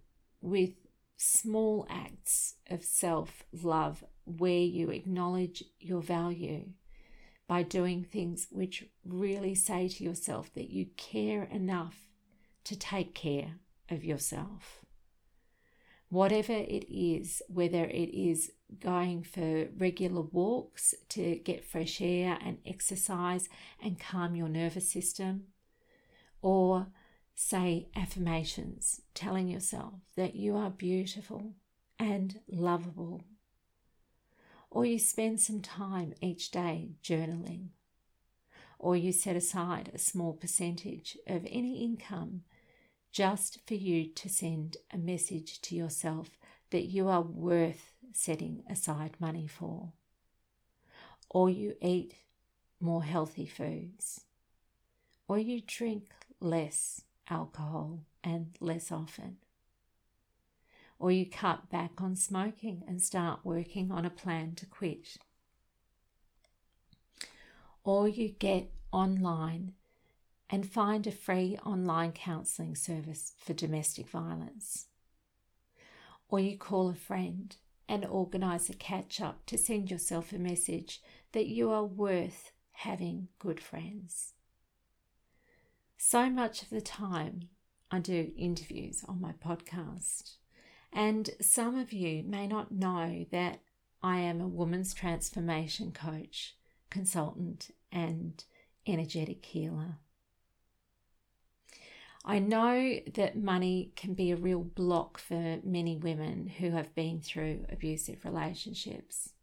with 0.41 0.71
small 1.15 1.87
acts 1.89 2.55
of 2.69 2.83
self 2.83 3.45
love 3.53 4.03
where 4.25 4.51
you 4.51 4.89
acknowledge 4.89 5.63
your 5.79 6.01
value 6.01 6.71
by 7.47 7.63
doing 7.63 8.03
things 8.03 8.47
which 8.51 8.85
really 9.05 9.55
say 9.55 9.87
to 9.87 10.03
yourself 10.03 10.53
that 10.53 10.69
you 10.69 10.87
care 10.97 11.43
enough 11.43 12.09
to 12.63 12.75
take 12.75 13.13
care 13.13 13.55
of 13.89 14.03
yourself. 14.03 14.81
Whatever 16.09 16.53
it 16.53 16.85
is, 16.89 17.41
whether 17.47 17.85
it 17.85 18.09
is 18.13 18.51
going 18.79 19.23
for 19.23 19.67
regular 19.77 20.21
walks 20.21 20.93
to 21.09 21.35
get 21.37 21.65
fresh 21.65 22.01
air 22.01 22.37
and 22.43 22.57
exercise 22.65 23.47
and 23.83 23.99
calm 23.99 24.35
your 24.35 24.49
nervous 24.49 24.91
system, 24.91 25.45
or 26.41 26.87
say 27.35 27.89
affirmations, 27.95 29.01
telling 29.13 29.47
yourself 29.47 29.93
that 30.15 30.35
you 30.35 30.55
are 30.55 30.69
beautiful 30.69 31.53
and 31.99 32.39
lovable. 32.47 33.23
Or 34.75 34.85
you 34.85 34.99
spend 34.99 35.39
some 35.39 35.61
time 35.61 36.15
each 36.19 36.51
day 36.51 36.89
journaling. 37.01 37.69
Or 38.77 38.97
you 38.97 39.13
set 39.13 39.37
aside 39.37 39.89
a 39.93 39.97
small 39.97 40.33
percentage 40.33 41.17
of 41.25 41.47
any 41.49 41.81
income 41.81 42.41
just 43.09 43.59
for 43.65 43.75
you 43.75 44.05
to 44.09 44.27
send 44.27 44.75
a 44.91 44.97
message 44.97 45.61
to 45.61 45.75
yourself 45.75 46.31
that 46.71 46.87
you 46.87 47.07
are 47.07 47.21
worth 47.21 47.93
setting 48.11 48.63
aside 48.69 49.15
money 49.17 49.47
for. 49.47 49.93
Or 51.29 51.49
you 51.49 51.77
eat 51.81 52.15
more 52.81 53.05
healthy 53.05 53.45
foods. 53.45 54.25
Or 55.29 55.39
you 55.39 55.61
drink 55.65 56.11
less 56.41 57.01
alcohol 57.29 58.01
and 58.25 58.57
less 58.59 58.91
often. 58.91 59.37
Or 60.97 61.11
you 61.11 61.29
cut 61.29 61.69
back 61.69 62.01
on 62.01 62.15
smoking 62.15 62.83
and 62.87 63.01
start 63.01 63.41
working 63.43 63.91
on 63.91 64.05
a 64.05 64.09
plan 64.09 64.55
to 64.55 64.65
quit. 64.65 65.17
Or 67.83 68.07
you 68.07 68.29
get 68.29 68.71
online 68.91 69.73
and 70.49 70.69
find 70.69 71.05
a 71.05 71.11
free 71.11 71.57
online 71.65 72.11
counselling 72.11 72.75
service 72.75 73.33
for 73.37 73.53
domestic 73.53 74.09
violence. 74.09 74.87
Or 76.29 76.39
you 76.39 76.57
call 76.57 76.89
a 76.89 76.95
friend 76.95 77.55
and 77.87 78.05
organise 78.05 78.69
a 78.69 78.73
catch 78.73 79.21
up 79.21 79.45
to 79.45 79.57
send 79.57 79.91
yourself 79.91 80.31
a 80.31 80.37
message 80.37 81.01
that 81.33 81.47
you 81.47 81.71
are 81.71 81.83
worth 81.83 82.51
having 82.71 83.27
good 83.39 83.59
friends. 83.59 84.33
So 85.97 86.29
much 86.29 86.63
of 86.63 86.69
the 86.69 86.81
time, 86.81 87.49
I 87.91 87.99
do 87.99 88.31
interviews 88.37 89.03
on 89.07 89.21
my 89.21 89.33
podcast, 89.33 90.35
and 90.95 91.29
some 91.41 91.77
of 91.77 91.91
you 91.91 92.23
may 92.23 92.47
not 92.47 92.71
know 92.71 93.25
that 93.29 93.59
I 94.01 94.19
am 94.19 94.39
a 94.39 94.47
woman's 94.47 94.93
transformation 94.93 95.91
coach, 95.91 96.55
consultant, 96.89 97.71
and 97.91 98.41
energetic 98.87 99.43
healer. 99.45 99.97
I 102.23 102.39
know 102.39 102.99
that 103.13 103.37
money 103.37 103.91
can 103.97 104.13
be 104.13 104.31
a 104.31 104.37
real 104.37 104.63
block 104.63 105.17
for 105.17 105.59
many 105.63 105.97
women 105.97 106.47
who 106.47 106.71
have 106.71 106.95
been 106.95 107.19
through 107.19 107.65
abusive 107.69 108.23
relationships. 108.23 109.33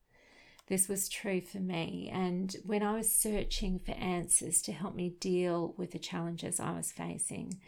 This 0.69 0.89
was 0.89 1.09
true 1.09 1.43
for 1.43 1.59
me. 1.59 2.11
And 2.11 2.57
when 2.65 2.83
I 2.83 2.97
was 2.97 3.13
searching 3.13 3.79
for 3.79 3.93
answers 3.93 4.63
to 4.63 4.73
help 4.73 4.95
me 4.95 5.11
deal 5.21 5.75
with 5.77 5.91
the 5.91 5.99
challenges 5.99 6.59
I 6.59 6.73
was 6.73 6.91
facing, 6.91 7.61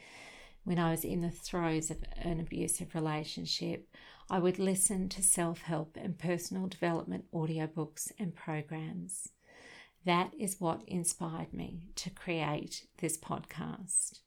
when 0.65 0.79
I 0.79 0.91
was 0.91 1.05
in 1.05 1.21
the 1.21 1.31
throes 1.31 1.91
of 1.91 2.03
an 2.17 2.41
abusive 2.41 2.95
relationship, 2.95 3.89
I 4.31 4.39
would 4.39 4.59
listen 4.59 5.09
to 5.11 5.23
self 5.23 5.63
help 5.63 5.97
and 6.01 6.19
personal 6.19 6.67
development 6.67 7.27
audiobooks 7.33 8.11
and 8.19 8.35
programs. 8.35 9.29
That 10.07 10.33
is 10.39 10.61
what 10.61 10.83
inspired 10.87 11.53
me 11.53 11.91
to 11.97 12.11
create 12.11 12.87
this 12.99 13.17
podcast. 13.17 14.21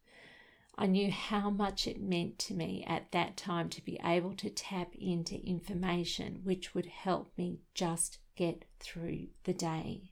I 0.77 0.85
knew 0.85 1.11
how 1.11 1.49
much 1.49 1.87
it 1.87 1.99
meant 1.99 2.37
to 2.39 2.53
me 2.53 2.83
at 2.87 3.11
that 3.11 3.35
time 3.35 3.69
to 3.69 3.83
be 3.83 3.99
able 4.03 4.33
to 4.35 4.49
tap 4.49 4.93
into 4.93 5.43
information 5.43 6.41
which 6.43 6.75
would 6.75 6.85
help 6.85 7.35
me 7.35 7.61
just 7.73 8.19
get 8.35 8.65
through 8.79 9.27
the 9.43 9.53
day. 9.53 10.11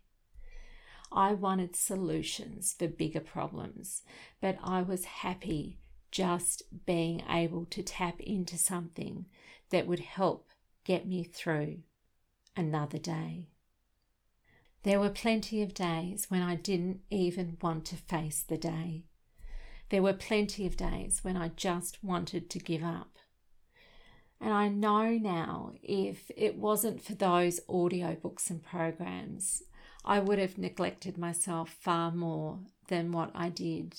I 1.11 1.33
wanted 1.33 1.75
solutions 1.75 2.75
for 2.77 2.87
bigger 2.87 3.19
problems, 3.19 4.01
but 4.41 4.57
I 4.63 4.81
was 4.81 5.05
happy 5.05 5.77
just 6.15 6.63
being 6.85 7.21
able 7.29 7.65
to 7.65 7.83
tap 7.83 8.21
into 8.21 8.57
something 8.57 9.25
that 9.69 9.85
would 9.85 9.99
help 9.99 10.47
get 10.85 11.05
me 11.05 11.25
through 11.25 11.77
another 12.55 12.97
day. 12.97 13.49
There 14.83 15.01
were 15.01 15.09
plenty 15.09 15.61
of 15.61 15.73
days 15.73 16.27
when 16.29 16.41
I 16.41 16.55
didn't 16.55 17.01
even 17.09 17.57
want 17.61 17.83
to 17.87 17.97
face 17.97 18.41
the 18.41 18.55
day. 18.57 19.03
There 19.89 20.01
were 20.01 20.13
plenty 20.13 20.65
of 20.65 20.77
days 20.77 21.19
when 21.21 21.35
I 21.35 21.49
just 21.49 22.01
wanted 22.01 22.49
to 22.49 22.59
give 22.59 22.81
up. 22.81 23.17
And 24.39 24.53
I 24.53 24.69
know 24.69 25.17
now 25.17 25.73
if 25.83 26.31
it 26.37 26.55
wasn't 26.55 27.03
for 27.03 27.13
those 27.13 27.59
audiobooks 27.67 28.49
and 28.49 28.63
programs, 28.63 29.63
I 30.05 30.19
would 30.19 30.39
have 30.39 30.57
neglected 30.57 31.17
myself 31.17 31.71
far 31.71 32.09
more 32.09 32.59
than 32.87 33.11
what 33.11 33.31
I 33.35 33.49
did. 33.49 33.97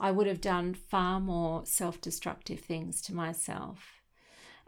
I 0.00 0.10
would 0.10 0.26
have 0.26 0.40
done 0.40 0.72
far 0.72 1.20
more 1.20 1.66
self 1.66 2.00
destructive 2.00 2.60
things 2.60 3.02
to 3.02 3.14
myself. 3.14 4.00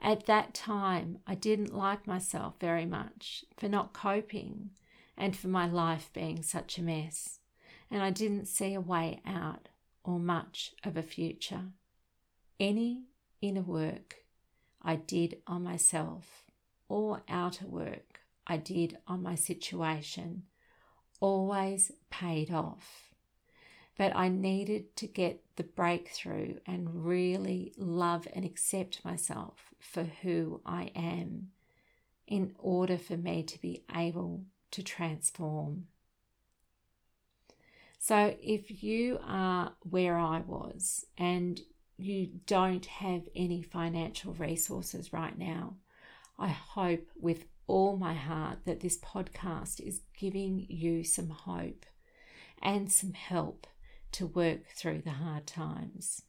At 0.01 0.27
that 0.27 0.53
time, 0.53 1.19
I 1.27 1.35
didn't 1.35 1.75
like 1.75 2.07
myself 2.07 2.55
very 2.61 2.85
much 2.85 3.45
for 3.57 3.69
not 3.69 3.95
coping 3.95 4.71
and 5.17 5.35
for 5.35 5.49
my 5.49 5.67
life 5.67 6.11
being 6.13 6.43
such 6.43 6.77
a 6.77 6.83
mess. 6.83 7.39
And 7.91 8.03
I 8.03 8.11
didn't 8.11 8.47
see 8.47 8.75
a 8.75 8.81
way 8.81 9.21
out 9.25 9.69
or 10.05 10.19
much 10.19 10.73
of 10.85 10.97
a 10.97 11.03
future. 11.03 11.67
Any 12.61 13.05
inner 13.41 13.63
work 13.63 14.17
I 14.83 14.97
did 14.97 15.39
on 15.47 15.63
myself 15.63 16.45
or 16.89 17.23
outer 17.29 17.67
work 17.67 18.21
I 18.47 18.57
did 18.59 18.99
on 19.07 19.23
my 19.23 19.37
situation 19.37 20.43
always 21.21 21.93
paid 22.11 22.51
off. 22.51 23.12
But 23.99 24.17
I 24.17 24.29
needed 24.29 24.97
to 24.97 25.07
get 25.07 25.43
the 25.57 25.65
breakthrough 25.65 26.57
and 26.67 27.05
really 27.05 27.73
love 27.77 28.27
and 28.33 28.45
accept 28.45 29.05
myself 29.05 29.75
for 29.79 30.05
who 30.05 30.61
I 30.65 30.91
am 30.95 31.51
in 32.27 32.55
order 32.59 32.97
for 32.97 33.17
me 33.17 33.43
to 33.43 33.61
be 33.61 33.85
able 33.95 34.45
to 34.71 34.83
transform. 34.83 35.87
So, 37.99 38.35
if 38.43 38.83
you 38.83 39.21
are 39.23 39.75
where 39.89 40.19
I 40.19 40.41
was 40.41 41.07
and 41.17 41.61
you 41.99 42.31
don't 42.47 42.87
have 42.87 43.23
any 43.37 43.63
financial 43.63 44.33
resources 44.33 45.13
right 45.13 45.39
now, 45.39 45.77
I 46.39 46.49
hope 46.49 47.09
with 47.21 47.45
all 47.67 47.97
my 47.97 48.15
heart 48.15 48.59
that 48.65 48.81
this 48.81 48.99
podcast 48.99 49.81
is 49.81 50.01
giving 50.19 50.67
you 50.69 51.05
some 51.05 51.29
hope 51.29 51.87
and 52.61 52.91
some 52.91 53.13
help 53.13 53.67
to 54.13 54.27
work 54.27 54.69
through 54.75 55.03
the 55.03 55.11
hard 55.11 55.47
times. 55.47 56.23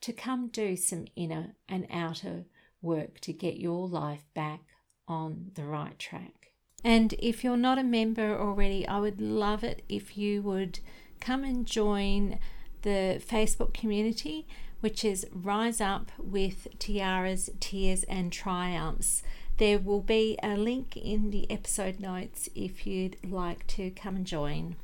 to 0.00 0.12
come 0.12 0.48
do 0.48 0.76
some 0.76 1.06
inner 1.16 1.54
and 1.68 1.86
outer 1.90 2.44
work 2.82 3.20
to 3.20 3.32
get 3.32 3.56
your 3.56 3.88
life 3.88 4.26
back 4.34 4.60
on 5.08 5.50
the 5.54 5.64
right 5.64 5.98
track. 5.98 6.50
And 6.84 7.14
if 7.14 7.42
you're 7.42 7.56
not 7.56 7.78
a 7.78 7.82
member 7.82 8.38
already, 8.38 8.86
I 8.86 9.00
would 9.00 9.22
love 9.22 9.64
it 9.64 9.82
if 9.88 10.18
you 10.18 10.42
would 10.42 10.80
come 11.20 11.44
and 11.44 11.64
join 11.64 12.38
the 12.84 13.20
Facebook 13.26 13.72
community, 13.72 14.46
which 14.80 15.04
is 15.04 15.26
Rise 15.32 15.80
Up 15.80 16.12
with 16.18 16.68
Tiaras, 16.78 17.48
Tears 17.58 18.04
and 18.04 18.30
Triumphs. 18.30 19.22
There 19.56 19.78
will 19.78 20.02
be 20.02 20.38
a 20.42 20.56
link 20.56 20.94
in 20.96 21.30
the 21.30 21.50
episode 21.50 21.98
notes 21.98 22.50
if 22.54 22.86
you'd 22.86 23.16
like 23.24 23.66
to 23.68 23.90
come 23.90 24.16
and 24.16 24.26
join. 24.26 24.76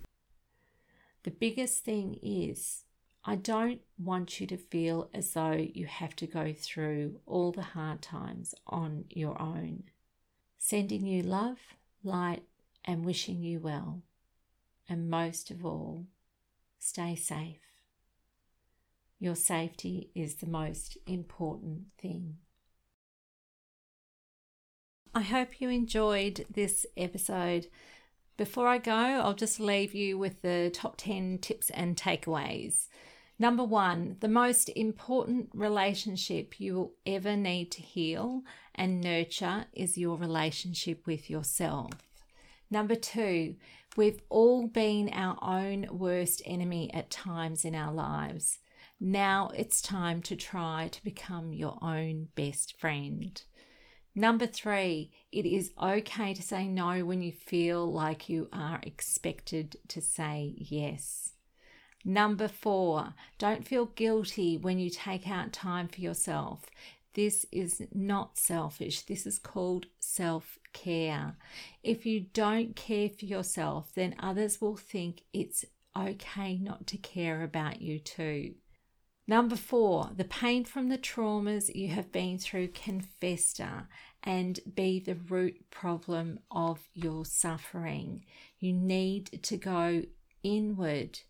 The 1.25 1.31
biggest 1.31 1.85
thing 1.85 2.19
is, 2.23 2.85
I 3.23 3.37
don't 3.37 3.83
want 3.99 4.41
you 4.41 4.47
to 4.47 4.57
feel 4.57 5.11
as 5.13 5.35
though 5.35 5.53
you 5.53 5.85
have 5.85 6.17
to 6.17 6.27
go 6.27 6.55
through 6.57 7.21
all 7.27 7.53
the 7.53 7.63
hard 7.63 8.01
times 8.01 8.55
on 8.67 9.05
your 9.11 9.41
own. 9.41 9.85
Sending 10.57 11.05
you 11.05 11.23
love, 11.23 11.59
light, 12.03 12.45
and 12.83 13.05
wishing 13.05 13.43
you 13.43 13.61
well. 13.61 14.01
And 14.89 15.11
most 15.11 15.51
of 15.51 15.67
all, 15.67 16.07
stay 16.79 17.15
safe. 17.15 17.70
Your 19.21 19.37
safety 19.37 20.11
is 20.15 20.37
the 20.37 20.49
most 20.49 20.97
important 21.07 21.83
thing. 22.01 22.39
I 25.15 25.21
hope 25.21 25.61
you 25.61 25.69
enjoyed 25.69 26.47
this 26.51 26.87
episode. 26.97 27.67
Before 28.39 28.67
I 28.67 28.79
go, 28.79 28.93
I'll 28.93 29.35
just 29.35 29.61
leave 29.61 29.95
you 29.95 30.17
with 30.17 30.41
the 30.41 30.71
top 30.73 30.97
10 30.97 31.39
tips 31.39 31.69
and 31.69 31.97
takeaways. 31.97 32.87
Number 33.39 33.63
one, 33.65 34.17
the 34.21 34.29
most 34.29 34.71
important 34.71 35.51
relationship 35.53 36.59
you 36.59 36.75
will 36.75 36.93
ever 37.05 37.37
need 37.37 37.71
to 37.73 37.83
heal 37.83 38.43
and 38.75 39.03
nurture 39.03 39.67
is 39.75 39.99
your 39.99 40.17
relationship 40.17 41.07
with 41.07 41.29
yourself. 41.29 41.91
Number 42.71 42.95
two, 42.95 43.57
we've 43.97 44.23
all 44.31 44.67
been 44.67 45.11
our 45.13 45.37
own 45.43 45.89
worst 45.91 46.41
enemy 46.47 46.91
at 46.95 47.11
times 47.11 47.67
in 47.67 47.75
our 47.75 47.93
lives. 47.93 48.61
Now 49.03 49.51
it's 49.57 49.81
time 49.81 50.21
to 50.23 50.37
try 50.37 50.89
to 50.93 51.03
become 51.03 51.55
your 51.55 51.79
own 51.81 52.29
best 52.35 52.79
friend. 52.79 53.43
Number 54.15 54.47
three, 54.47 55.11
it 55.33 55.47
is 55.47 55.73
okay 55.83 56.35
to 56.35 56.43
say 56.43 56.69
no 56.69 57.05
when 57.07 57.23
you 57.23 57.33
feel 57.33 57.91
like 57.91 58.29
you 58.29 58.49
are 58.53 58.79
expected 58.83 59.77
to 59.89 60.03
say 60.03 60.55
yes. 60.59 61.33
Number 62.05 62.47
four, 62.47 63.15
don't 63.39 63.67
feel 63.67 63.87
guilty 63.87 64.59
when 64.59 64.79
you 64.79 64.91
take 64.91 65.29
out 65.29 65.53
time 65.53 65.89
for 65.89 66.01
yourself. 66.01 66.67
This 67.15 67.47
is 67.51 67.83
not 67.95 68.39
selfish. 68.39 69.03
This 69.03 69.27
is 69.27 69.39
called 69.39 69.87
self 69.99 70.59
care. 70.73 71.37
If 71.83 72.05
you 72.05 72.27
don't 72.33 72.77
care 72.77 73.09
for 73.09 73.25
yourself, 73.25 73.93
then 73.95 74.15
others 74.19 74.61
will 74.61 74.77
think 74.77 75.23
it's 75.33 75.65
okay 75.97 76.59
not 76.59 76.87
to 76.89 76.97
care 76.97 77.43
about 77.43 77.81
you 77.81 77.99
too. 77.99 78.55
Number 79.31 79.55
four, 79.55 80.11
the 80.17 80.25
pain 80.25 80.65
from 80.65 80.89
the 80.89 80.99
traumas 80.99 81.73
you 81.73 81.87
have 81.91 82.11
been 82.11 82.37
through 82.37 82.67
can 82.73 83.01
fester 83.01 83.87
and 84.25 84.59
be 84.75 84.99
the 84.99 85.15
root 85.15 85.71
problem 85.71 86.41
of 86.51 86.89
your 86.95 87.25
suffering. 87.25 88.25
You 88.59 88.73
need 88.73 89.41
to 89.45 89.57
go 89.57 90.03
inward 90.43 91.21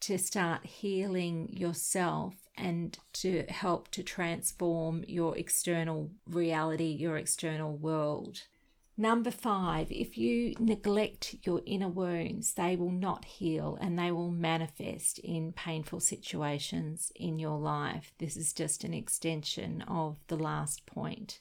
to 0.00 0.18
start 0.18 0.66
healing 0.66 1.48
yourself 1.52 2.34
and 2.56 2.98
to 3.12 3.44
help 3.44 3.92
to 3.92 4.02
transform 4.02 5.04
your 5.06 5.38
external 5.38 6.10
reality, 6.26 6.90
your 6.90 7.16
external 7.16 7.76
world. 7.76 8.42
Number 9.00 9.30
five, 9.30 9.92
if 9.92 10.18
you 10.18 10.54
neglect 10.58 11.36
your 11.44 11.62
inner 11.64 11.88
wounds, 11.88 12.54
they 12.54 12.74
will 12.74 12.90
not 12.90 13.24
heal 13.24 13.78
and 13.80 13.96
they 13.96 14.10
will 14.10 14.32
manifest 14.32 15.20
in 15.20 15.52
painful 15.52 16.00
situations 16.00 17.12
in 17.14 17.38
your 17.38 17.60
life. 17.60 18.12
This 18.18 18.36
is 18.36 18.52
just 18.52 18.82
an 18.82 18.92
extension 18.92 19.82
of 19.82 20.16
the 20.26 20.36
last 20.36 20.84
point. 20.84 21.38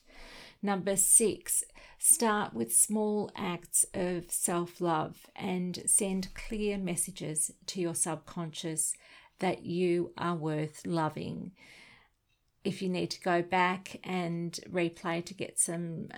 Number 0.62 0.96
six, 0.96 1.64
start 1.98 2.54
with 2.54 2.72
small 2.72 3.32
acts 3.36 3.88
of 3.92 4.30
self 4.30 4.80
love 4.80 5.26
and 5.36 5.82
send 5.88 6.36
clear 6.36 6.78
messages 6.78 7.50
to 7.66 7.82
your 7.82 7.96
subconscious 7.96 8.94
that 9.40 9.66
you 9.66 10.14
are 10.16 10.36
worth 10.36 10.86
loving. 10.86 11.54
If 12.64 12.84
you 12.84 12.90
need 12.90 13.10
to 13.12 13.22
go 13.22 13.42
back 13.42 14.00
and 14.04 14.60
replay 14.72 15.26
to 15.26 15.34
get 15.34 15.58
some 15.58 16.10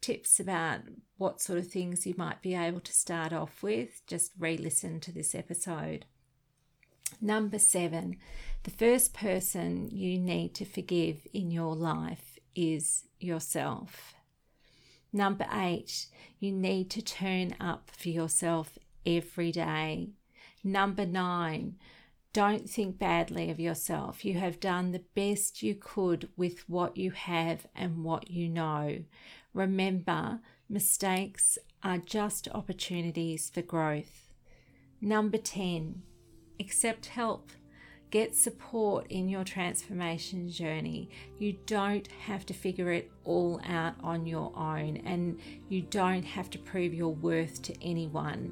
tips 0.00 0.38
about 0.38 0.80
what 1.16 1.40
sort 1.40 1.58
of 1.58 1.68
things 1.68 2.06
you 2.06 2.14
might 2.16 2.42
be 2.42 2.54
able 2.54 2.80
to 2.80 2.92
start 2.92 3.32
off 3.32 3.62
with, 3.62 4.02
just 4.06 4.32
re 4.38 4.56
listen 4.56 5.00
to 5.00 5.12
this 5.12 5.34
episode. 5.34 6.04
Number 7.20 7.58
seven, 7.58 8.16
the 8.64 8.70
first 8.70 9.14
person 9.14 9.88
you 9.90 10.18
need 10.18 10.54
to 10.54 10.64
forgive 10.64 11.26
in 11.32 11.50
your 11.50 11.74
life 11.74 12.38
is 12.54 13.04
yourself. 13.18 14.14
Number 15.12 15.46
eight, 15.52 16.06
you 16.38 16.52
need 16.52 16.90
to 16.90 17.02
turn 17.02 17.54
up 17.58 17.90
for 17.90 18.10
yourself 18.10 18.78
every 19.06 19.50
day. 19.50 20.10
Number 20.62 21.06
nine, 21.06 21.76
don't 22.32 22.68
think 22.68 22.98
badly 22.98 23.50
of 23.50 23.58
yourself. 23.58 24.24
You 24.24 24.34
have 24.34 24.60
done 24.60 24.92
the 24.92 25.04
best 25.14 25.62
you 25.62 25.74
could 25.74 26.28
with 26.36 26.68
what 26.68 26.96
you 26.96 27.10
have 27.12 27.66
and 27.74 28.04
what 28.04 28.30
you 28.30 28.48
know. 28.48 28.98
Remember, 29.54 30.40
mistakes 30.68 31.58
are 31.82 31.98
just 31.98 32.48
opportunities 32.48 33.50
for 33.50 33.62
growth. 33.62 34.32
Number 35.00 35.38
10, 35.38 36.02
accept 36.60 37.06
help. 37.06 37.50
Get 38.10 38.34
support 38.34 39.06
in 39.10 39.28
your 39.28 39.44
transformation 39.44 40.48
journey. 40.48 41.10
You 41.38 41.58
don't 41.66 42.06
have 42.26 42.46
to 42.46 42.54
figure 42.54 42.90
it 42.90 43.10
all 43.24 43.60
out 43.68 43.96
on 44.02 44.26
your 44.26 44.50
own, 44.56 44.96
and 45.04 45.38
you 45.68 45.82
don't 45.82 46.24
have 46.24 46.48
to 46.50 46.58
prove 46.58 46.94
your 46.94 47.14
worth 47.14 47.60
to 47.62 47.74
anyone. 47.82 48.50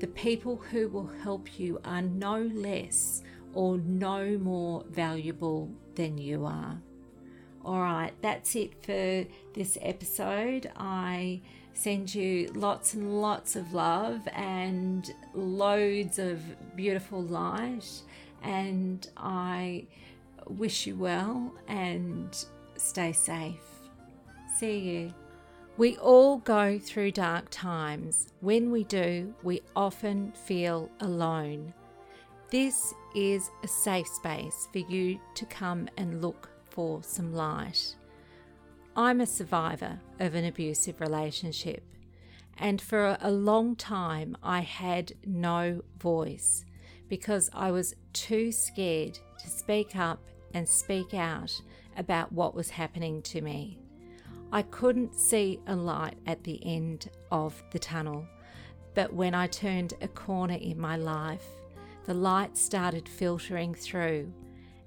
The 0.00 0.08
people 0.08 0.56
who 0.56 0.88
will 0.88 1.06
help 1.22 1.58
you 1.58 1.80
are 1.84 2.02
no 2.02 2.42
less 2.42 3.22
or 3.54 3.78
no 3.78 4.36
more 4.38 4.84
valuable 4.90 5.70
than 5.94 6.18
you 6.18 6.44
are. 6.44 6.76
All 7.66 7.80
right, 7.80 8.12
that's 8.22 8.54
it 8.54 8.80
for 8.84 9.26
this 9.54 9.76
episode. 9.82 10.70
I 10.76 11.40
send 11.74 12.14
you 12.14 12.48
lots 12.54 12.94
and 12.94 13.20
lots 13.20 13.56
of 13.56 13.72
love 13.72 14.20
and 14.32 15.12
loads 15.34 16.20
of 16.20 16.40
beautiful 16.76 17.20
light. 17.20 17.84
And 18.44 19.04
I 19.16 19.88
wish 20.46 20.86
you 20.86 20.94
well 20.94 21.52
and 21.66 22.36
stay 22.76 23.10
safe. 23.10 23.58
See 24.60 24.78
you. 24.78 25.14
We 25.76 25.96
all 25.96 26.38
go 26.38 26.78
through 26.78 27.10
dark 27.10 27.46
times. 27.50 28.28
When 28.42 28.70
we 28.70 28.84
do, 28.84 29.34
we 29.42 29.62
often 29.74 30.30
feel 30.30 30.88
alone. 31.00 31.74
This 32.48 32.94
is 33.16 33.50
a 33.64 33.68
safe 33.68 34.06
space 34.06 34.68
for 34.70 34.78
you 34.78 35.18
to 35.34 35.44
come 35.46 35.88
and 35.96 36.22
look 36.22 36.48
for 36.76 37.02
some 37.02 37.32
light. 37.32 37.96
I'm 38.94 39.22
a 39.22 39.26
survivor 39.26 39.98
of 40.20 40.34
an 40.34 40.44
abusive 40.44 41.00
relationship, 41.00 41.82
and 42.58 42.82
for 42.82 43.16
a 43.22 43.30
long 43.30 43.76
time 43.76 44.36
I 44.42 44.60
had 44.60 45.14
no 45.24 45.82
voice 45.98 46.66
because 47.08 47.48
I 47.54 47.70
was 47.70 47.94
too 48.12 48.52
scared 48.52 49.18
to 49.38 49.48
speak 49.48 49.96
up 49.96 50.20
and 50.52 50.68
speak 50.68 51.14
out 51.14 51.58
about 51.96 52.30
what 52.30 52.54
was 52.54 52.68
happening 52.68 53.22
to 53.22 53.40
me. 53.40 53.78
I 54.52 54.60
couldn't 54.60 55.14
see 55.14 55.60
a 55.66 55.74
light 55.74 56.18
at 56.26 56.44
the 56.44 56.60
end 56.64 57.08
of 57.32 57.62
the 57.70 57.78
tunnel, 57.78 58.26
but 58.94 59.14
when 59.14 59.34
I 59.34 59.46
turned 59.46 59.94
a 60.02 60.08
corner 60.08 60.58
in 60.60 60.78
my 60.78 60.96
life, 60.96 61.46
the 62.04 62.14
light 62.14 62.58
started 62.58 63.08
filtering 63.08 63.74
through 63.74 64.30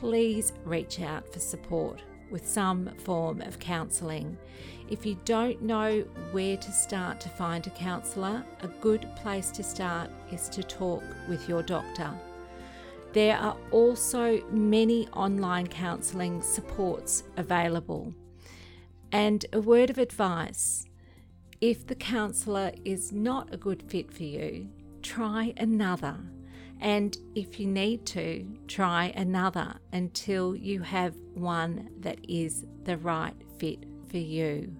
please 0.00 0.52
reach 0.64 1.00
out 1.00 1.32
for 1.32 1.38
support 1.38 2.00
with 2.30 2.48
some 2.48 2.90
form 2.98 3.40
of 3.42 3.58
counselling. 3.58 4.36
If 4.88 5.04
you 5.04 5.16
don't 5.24 5.62
know 5.62 6.00
where 6.32 6.56
to 6.56 6.72
start 6.72 7.20
to 7.20 7.28
find 7.28 7.66
a 7.66 7.70
counsellor, 7.70 8.44
a 8.62 8.68
good 8.68 9.06
place 9.16 9.50
to 9.52 9.62
start 9.62 10.10
is 10.30 10.48
to 10.50 10.62
talk 10.62 11.02
with 11.28 11.48
your 11.48 11.62
doctor. 11.62 12.12
There 13.12 13.36
are 13.36 13.56
also 13.70 14.42
many 14.50 15.08
online 15.08 15.66
counselling 15.66 16.40
supports 16.40 17.24
available. 17.36 18.14
And 19.12 19.44
a 19.52 19.60
word 19.60 19.90
of 19.90 19.98
advice 19.98 20.86
if 21.60 21.86
the 21.86 21.94
counsellor 21.94 22.72
is 22.84 23.12
not 23.12 23.54
a 23.54 23.56
good 23.56 23.84
fit 23.84 24.12
for 24.12 24.24
you, 24.24 24.68
try 25.00 25.54
another. 25.58 26.16
And 26.82 27.16
if 27.36 27.60
you 27.60 27.68
need 27.68 28.04
to, 28.06 28.44
try 28.66 29.12
another 29.14 29.76
until 29.92 30.56
you 30.56 30.80
have 30.80 31.14
one 31.32 31.88
that 32.00 32.18
is 32.28 32.66
the 32.82 32.96
right 32.96 33.36
fit 33.58 33.84
for 34.10 34.18
you. 34.18 34.74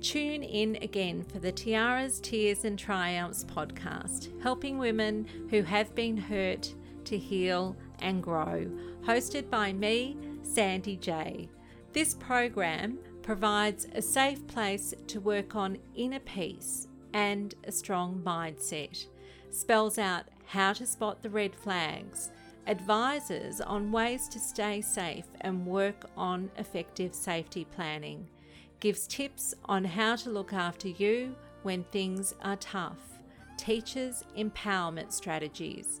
Tune 0.00 0.44
in 0.44 0.76
again 0.76 1.24
for 1.24 1.40
the 1.40 1.50
Tiaras, 1.50 2.20
Tears 2.20 2.64
and 2.64 2.78
Triumphs 2.78 3.42
podcast, 3.42 4.40
helping 4.42 4.78
women 4.78 5.26
who 5.50 5.62
have 5.62 5.92
been 5.96 6.16
hurt 6.16 6.72
to 7.06 7.18
heal 7.18 7.76
and 7.98 8.22
grow, 8.22 8.70
hosted 9.04 9.50
by 9.50 9.72
me, 9.72 10.16
Sandy 10.42 10.96
J. 10.96 11.48
This 11.92 12.14
program 12.14 12.98
provides 13.22 13.88
a 13.92 14.02
safe 14.02 14.46
place 14.46 14.94
to 15.08 15.20
work 15.20 15.56
on 15.56 15.78
inner 15.96 16.20
peace 16.20 16.86
and 17.12 17.54
a 17.64 17.72
strong 17.72 18.20
mindset, 18.24 19.06
spells 19.50 19.98
out 19.98 20.24
how 20.46 20.72
to 20.72 20.86
spot 20.86 21.22
the 21.22 21.30
red 21.30 21.54
flags, 21.54 22.30
advises 22.66 23.60
on 23.60 23.92
ways 23.92 24.28
to 24.28 24.38
stay 24.38 24.80
safe 24.80 25.26
and 25.40 25.66
work 25.66 26.08
on 26.16 26.50
effective 26.56 27.14
safety 27.14 27.66
planning, 27.74 28.26
gives 28.80 29.06
tips 29.06 29.54
on 29.64 29.84
how 29.84 30.16
to 30.16 30.30
look 30.30 30.52
after 30.52 30.88
you 30.88 31.34
when 31.62 31.84
things 31.84 32.34
are 32.42 32.56
tough, 32.56 33.18
teaches 33.56 34.24
empowerment 34.36 35.12
strategies, 35.12 36.00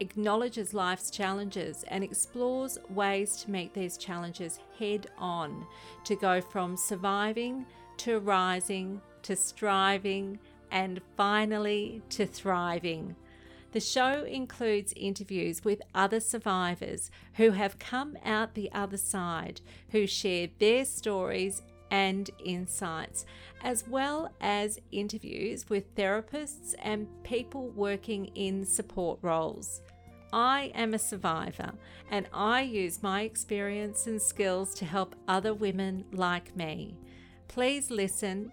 acknowledges 0.00 0.74
life's 0.74 1.10
challenges 1.10 1.84
and 1.88 2.02
explores 2.02 2.78
ways 2.90 3.36
to 3.36 3.50
meet 3.50 3.72
these 3.74 3.96
challenges 3.96 4.58
head 4.78 5.06
on 5.18 5.66
to 6.04 6.16
go 6.16 6.40
from 6.40 6.76
surviving 6.76 7.64
to 7.98 8.18
rising 8.18 9.00
to 9.22 9.36
striving 9.36 10.38
and 10.70 11.00
finally 11.16 12.02
to 12.08 12.26
thriving. 12.26 13.14
The 13.72 13.80
show 13.80 14.24
includes 14.24 14.92
interviews 14.96 15.64
with 15.64 15.80
other 15.94 16.20
survivors 16.20 17.10
who 17.34 17.52
have 17.52 17.78
come 17.78 18.18
out 18.22 18.54
the 18.54 18.70
other 18.72 18.98
side, 18.98 19.62
who 19.90 20.06
share 20.06 20.48
their 20.58 20.84
stories 20.84 21.62
and 21.90 22.30
insights, 22.44 23.24
as 23.62 23.88
well 23.88 24.30
as 24.40 24.78
interviews 24.92 25.70
with 25.70 25.94
therapists 25.94 26.74
and 26.80 27.06
people 27.22 27.70
working 27.70 28.26
in 28.34 28.64
support 28.64 29.18
roles. 29.22 29.80
I 30.34 30.72
am 30.74 30.92
a 30.92 30.98
survivor 30.98 31.72
and 32.10 32.28
I 32.32 32.62
use 32.62 33.02
my 33.02 33.22
experience 33.22 34.06
and 34.06 34.20
skills 34.20 34.74
to 34.76 34.84
help 34.84 35.14
other 35.28 35.52
women 35.54 36.04
like 36.12 36.56
me. 36.56 36.96
Please 37.48 37.90
listen 37.90 38.52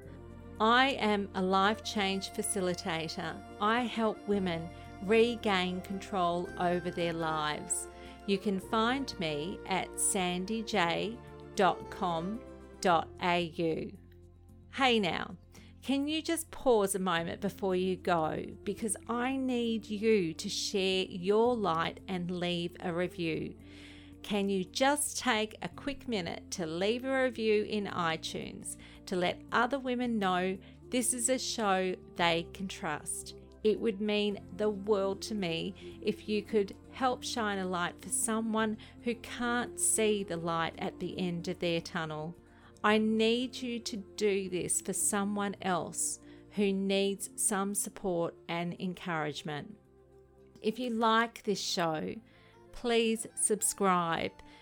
I 0.61 0.89
am 0.99 1.27
a 1.33 1.41
life 1.41 1.83
change 1.83 2.33
facilitator. 2.33 3.33
I 3.59 3.81
help 3.81 4.19
women 4.27 4.69
regain 5.01 5.81
control 5.81 6.47
over 6.59 6.91
their 6.91 7.13
lives. 7.13 7.87
You 8.27 8.37
can 8.37 8.59
find 8.59 9.11
me 9.19 9.57
at 9.65 9.89
sandyj.com.au. 9.95 11.17
Hey 14.73 14.99
now, 14.99 15.35
can 15.81 16.07
you 16.07 16.21
just 16.21 16.51
pause 16.51 16.93
a 16.93 16.99
moment 16.99 17.41
before 17.41 17.75
you 17.75 17.95
go? 17.95 18.43
Because 18.63 18.95
I 19.09 19.37
need 19.37 19.89
you 19.89 20.35
to 20.35 20.47
share 20.47 21.05
your 21.09 21.55
light 21.55 22.01
and 22.07 22.29
leave 22.29 22.75
a 22.81 22.93
review. 22.93 23.55
Can 24.21 24.49
you 24.49 24.63
just 24.63 25.17
take 25.17 25.55
a 25.63 25.69
quick 25.69 26.07
minute 26.07 26.51
to 26.51 26.67
leave 26.67 27.03
a 27.03 27.23
review 27.23 27.63
in 27.63 27.85
iTunes 27.87 28.77
to 29.11 29.17
let 29.17 29.41
other 29.51 29.77
women 29.77 30.17
know 30.17 30.57
this 30.89 31.13
is 31.13 31.27
a 31.27 31.37
show 31.37 31.93
they 32.15 32.47
can 32.53 32.65
trust? 32.65 33.35
It 33.61 33.77
would 33.77 33.99
mean 33.99 34.39
the 34.55 34.69
world 34.69 35.21
to 35.23 35.35
me 35.35 35.75
if 36.01 36.29
you 36.29 36.41
could 36.41 36.73
help 36.91 37.21
shine 37.21 37.57
a 37.57 37.67
light 37.67 37.93
for 37.99 38.07
someone 38.07 38.77
who 39.03 39.15
can't 39.15 39.77
see 39.77 40.23
the 40.23 40.37
light 40.37 40.75
at 40.79 40.97
the 41.01 41.19
end 41.19 41.49
of 41.49 41.59
their 41.59 41.81
tunnel. 41.81 42.37
I 42.85 42.99
need 42.99 43.61
you 43.61 43.79
to 43.79 43.97
do 44.15 44.47
this 44.47 44.79
for 44.79 44.93
someone 44.93 45.57
else 45.61 46.19
who 46.51 46.71
needs 46.71 47.31
some 47.35 47.75
support 47.75 48.33
and 48.47 48.79
encouragement. 48.79 49.75
If 50.61 50.79
you 50.79 50.89
like 50.89 51.43
this 51.43 51.59
show, 51.59 52.15
please 52.71 53.27
subscribe 53.35 54.31